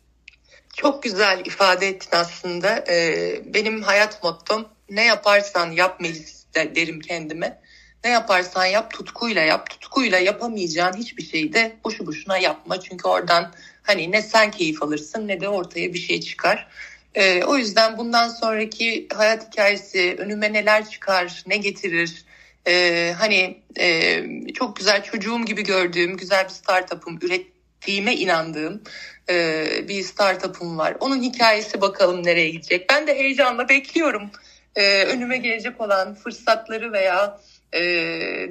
Çok 0.76 1.04
güzel 1.04 1.46
ifade 1.46 1.88
ettin 1.88 2.10
aslında. 2.12 2.84
Ee, 2.90 3.42
benim 3.54 3.82
hayat 3.82 4.24
mottom 4.24 4.66
ne 4.90 5.06
yaparsan 5.06 5.72
yap 5.72 6.00
Melis 6.00 6.46
derim 6.56 7.00
kendime. 7.00 7.62
Ne 8.04 8.10
yaparsan 8.10 8.66
yap 8.66 8.94
tutkuyla 8.94 9.42
yap. 9.42 9.70
Tutkuyla 9.70 10.20
yapamayacağın 10.20 10.94
hiçbir 10.94 11.24
şeyi 11.24 11.54
de 11.54 11.76
boşu 11.84 12.08
boşuna 12.08 12.38
yapma. 12.38 12.80
Çünkü 12.80 13.08
oradan 13.08 13.52
hani 13.84 14.12
ne 14.12 14.22
sen 14.22 14.52
keyif 14.52 14.84
alırsın 14.84 15.28
ne 15.28 15.42
de 15.42 15.50
ortaya 15.50 15.94
bir 15.94 16.00
şey 16.00 16.22
çıkar. 16.22 16.68
Ee, 17.16 17.44
o 17.44 17.58
yüzden 17.58 17.98
bundan 17.98 18.30
sonraki 18.30 19.08
hayat 19.14 19.48
hikayesi 19.48 20.16
önüme 20.20 20.54
neler 20.54 20.90
çıkar, 20.90 21.44
ne 21.48 21.58
getirir, 21.58 22.26
e, 22.68 23.14
hani 23.18 23.64
e, 23.80 24.24
çok 24.54 24.76
güzel 24.76 25.04
çocuğum 25.04 25.46
gibi 25.46 25.64
gördüğüm 25.64 26.18
güzel 26.18 26.44
bir 26.44 26.50
startup'ım 26.50 27.20
ürettiğime 27.22 28.16
inandığım 28.16 28.84
e, 29.30 29.66
bir 29.88 30.04
startup'ım 30.04 30.78
var. 30.78 30.98
Onun 31.00 31.22
hikayesi 31.22 31.82
bakalım 31.82 32.26
nereye 32.26 32.50
gidecek. 32.50 32.90
Ben 32.90 33.08
de 33.08 33.16
heyecanla 33.16 33.70
bekliyorum 33.70 34.32
e, 34.76 35.04
önüme 35.04 35.38
gelecek 35.38 35.82
olan 35.82 36.16
fırsatları 36.16 36.94
veya 36.94 37.40
e, 37.74 37.80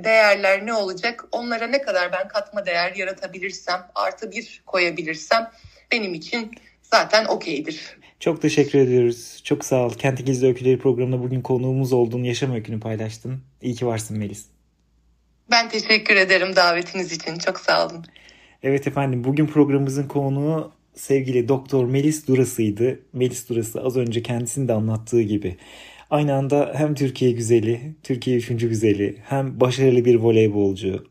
değerler 0.04 0.66
ne 0.66 0.74
olacak? 0.74 1.24
Onlara 1.32 1.66
ne 1.66 1.82
kadar 1.82 2.12
ben 2.12 2.28
katma 2.28 2.66
değer 2.66 2.94
yaratabilirsem, 2.96 3.86
artı 3.94 4.32
bir 4.32 4.62
koyabilirsem 4.66 5.50
benim 5.92 6.14
için 6.14 6.50
zaten 6.82 7.24
okeydir. 7.24 7.98
Çok 8.20 8.42
teşekkür 8.42 8.78
ediyoruz. 8.78 9.40
Çok 9.44 9.64
sağ 9.64 9.86
ol. 9.86 9.94
Kentin 9.94 10.24
Gizli 10.24 10.46
Öyküleri 10.46 10.78
programında 10.78 11.22
bugün 11.22 11.40
konuğumuz 11.40 11.92
olduğun 11.92 12.24
yaşam 12.24 12.54
öykünü 12.54 12.80
paylaştın. 12.80 13.42
İyi 13.62 13.74
ki 13.74 13.86
varsın 13.86 14.18
Melis. 14.18 14.46
Ben 15.50 15.68
teşekkür 15.68 16.16
ederim 16.16 16.56
davetiniz 16.56 17.12
için. 17.12 17.38
Çok 17.38 17.60
sağ 17.60 17.86
olun. 17.86 18.04
Evet 18.62 18.86
efendim 18.86 19.24
bugün 19.24 19.46
programımızın 19.46 20.08
konuğu 20.08 20.72
sevgili 20.94 21.48
Doktor 21.48 21.84
Melis 21.84 22.28
Durası'ydı. 22.28 23.00
Melis 23.12 23.48
Durası 23.48 23.80
az 23.80 23.96
önce 23.96 24.22
kendisinin 24.22 24.68
de 24.68 24.72
anlattığı 24.72 25.22
gibi 25.22 25.56
aynı 26.10 26.34
anda 26.34 26.72
hem 26.74 26.94
Türkiye 26.94 27.30
güzeli, 27.30 27.94
Türkiye 28.02 28.36
üçüncü 28.36 28.68
güzeli, 28.68 29.16
hem 29.24 29.60
başarılı 29.60 30.04
bir 30.04 30.14
voleybolcu. 30.14 31.06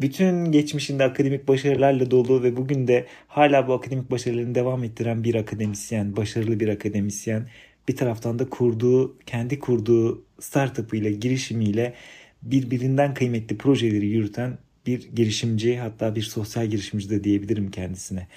Bütün 0.00 0.52
geçmişinde 0.52 1.04
akademik 1.04 1.48
başarılarla 1.48 2.10
dolu 2.10 2.42
ve 2.42 2.56
bugün 2.56 2.88
de 2.88 3.06
hala 3.28 3.68
bu 3.68 3.72
akademik 3.74 4.10
başarılarını 4.10 4.54
devam 4.54 4.84
ettiren 4.84 5.24
bir 5.24 5.34
akademisyen, 5.34 6.16
başarılı 6.16 6.60
bir 6.60 6.68
akademisyen. 6.68 7.48
Bir 7.88 7.96
taraftan 7.96 8.38
da 8.38 8.50
kurduğu, 8.50 9.18
kendi 9.18 9.58
kurduğu 9.58 10.24
startup'ıyla, 10.40 11.10
girişimiyle 11.10 11.94
birbirinden 12.42 13.14
kıymetli 13.14 13.58
projeleri 13.58 14.06
yürüten 14.06 14.58
bir 14.86 15.08
girişimci 15.16 15.78
hatta 15.78 16.14
bir 16.14 16.22
sosyal 16.22 16.66
girişimci 16.66 17.10
de 17.10 17.24
diyebilirim 17.24 17.70
kendisine. 17.70 18.28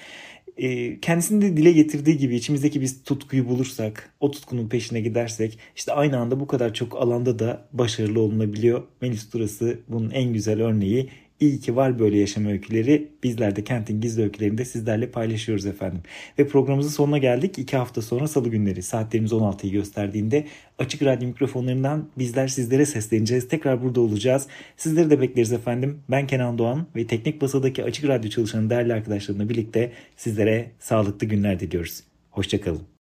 E, 0.58 1.00
kendisinin 1.00 1.42
de 1.42 1.58
dile 1.58 1.72
getirdiği 1.72 2.18
gibi 2.18 2.36
içimizdeki 2.36 2.82
biz 2.82 3.04
tutkuyu 3.04 3.48
bulursak, 3.48 4.14
o 4.20 4.32
tutkunun 4.32 4.70
peşine 4.70 5.02
gidersek 5.02 5.60
işte 5.76 5.94
aynı 5.94 6.18
anda 6.18 6.40
bu 6.40 6.48
kadar 6.48 6.74
çok 6.74 7.02
alanda 7.02 7.40
da 7.40 7.68
başarılı 7.74 8.20
olunabiliyor. 8.20 8.84
Melis 9.02 9.30
Turası 9.30 9.80
bunun 9.88 10.10
en 10.10 10.34
güzel 10.34 10.62
örneği. 10.62 11.10
İyi 11.40 11.60
ki 11.60 11.76
var 11.76 12.00
böyle 12.00 12.18
yaşam 12.18 12.46
öyküleri. 12.46 13.08
Bizler 13.24 13.56
de 13.56 13.64
kentin 13.64 14.02
gizli 14.02 14.24
öykülerini 14.24 14.58
de 14.58 14.66
sizlerle 14.66 15.12
paylaşıyoruz 15.12 15.66
efendim. 15.66 16.02
Ve 16.40 16.48
programımızın 16.48 16.90
sonuna 16.90 17.18
geldik. 17.18 17.60
İki 17.60 17.78
hafta 17.78 18.02
sonra 18.02 18.28
salı 18.28 18.50
günleri 18.50 18.84
saatlerimiz 18.84 19.32
16'yı 19.32 19.72
gösterdiğinde 19.72 20.46
açık 20.78 21.04
radyo 21.04 21.28
mikrofonlarından 21.28 22.10
bizler 22.18 22.48
sizlere 22.48 22.86
sesleneceğiz. 22.86 23.48
Tekrar 23.48 23.84
burada 23.84 24.02
olacağız. 24.02 24.48
Sizleri 24.78 25.10
de 25.10 25.22
bekleriz 25.22 25.52
efendim. 25.54 26.00
Ben 26.12 26.28
Kenan 26.28 26.58
Doğan 26.58 26.88
ve 26.96 27.08
Teknik 27.08 27.42
Basa'daki 27.42 27.84
açık 27.84 28.08
radyo 28.08 28.30
çalışan 28.30 28.70
değerli 28.70 28.94
arkadaşlarımla 28.94 29.50
birlikte 29.50 29.92
sizlere 30.18 30.72
sağlıklı 30.80 31.28
günler 31.28 31.60
diliyoruz. 31.60 32.04
Hoşçakalın. 32.30 32.90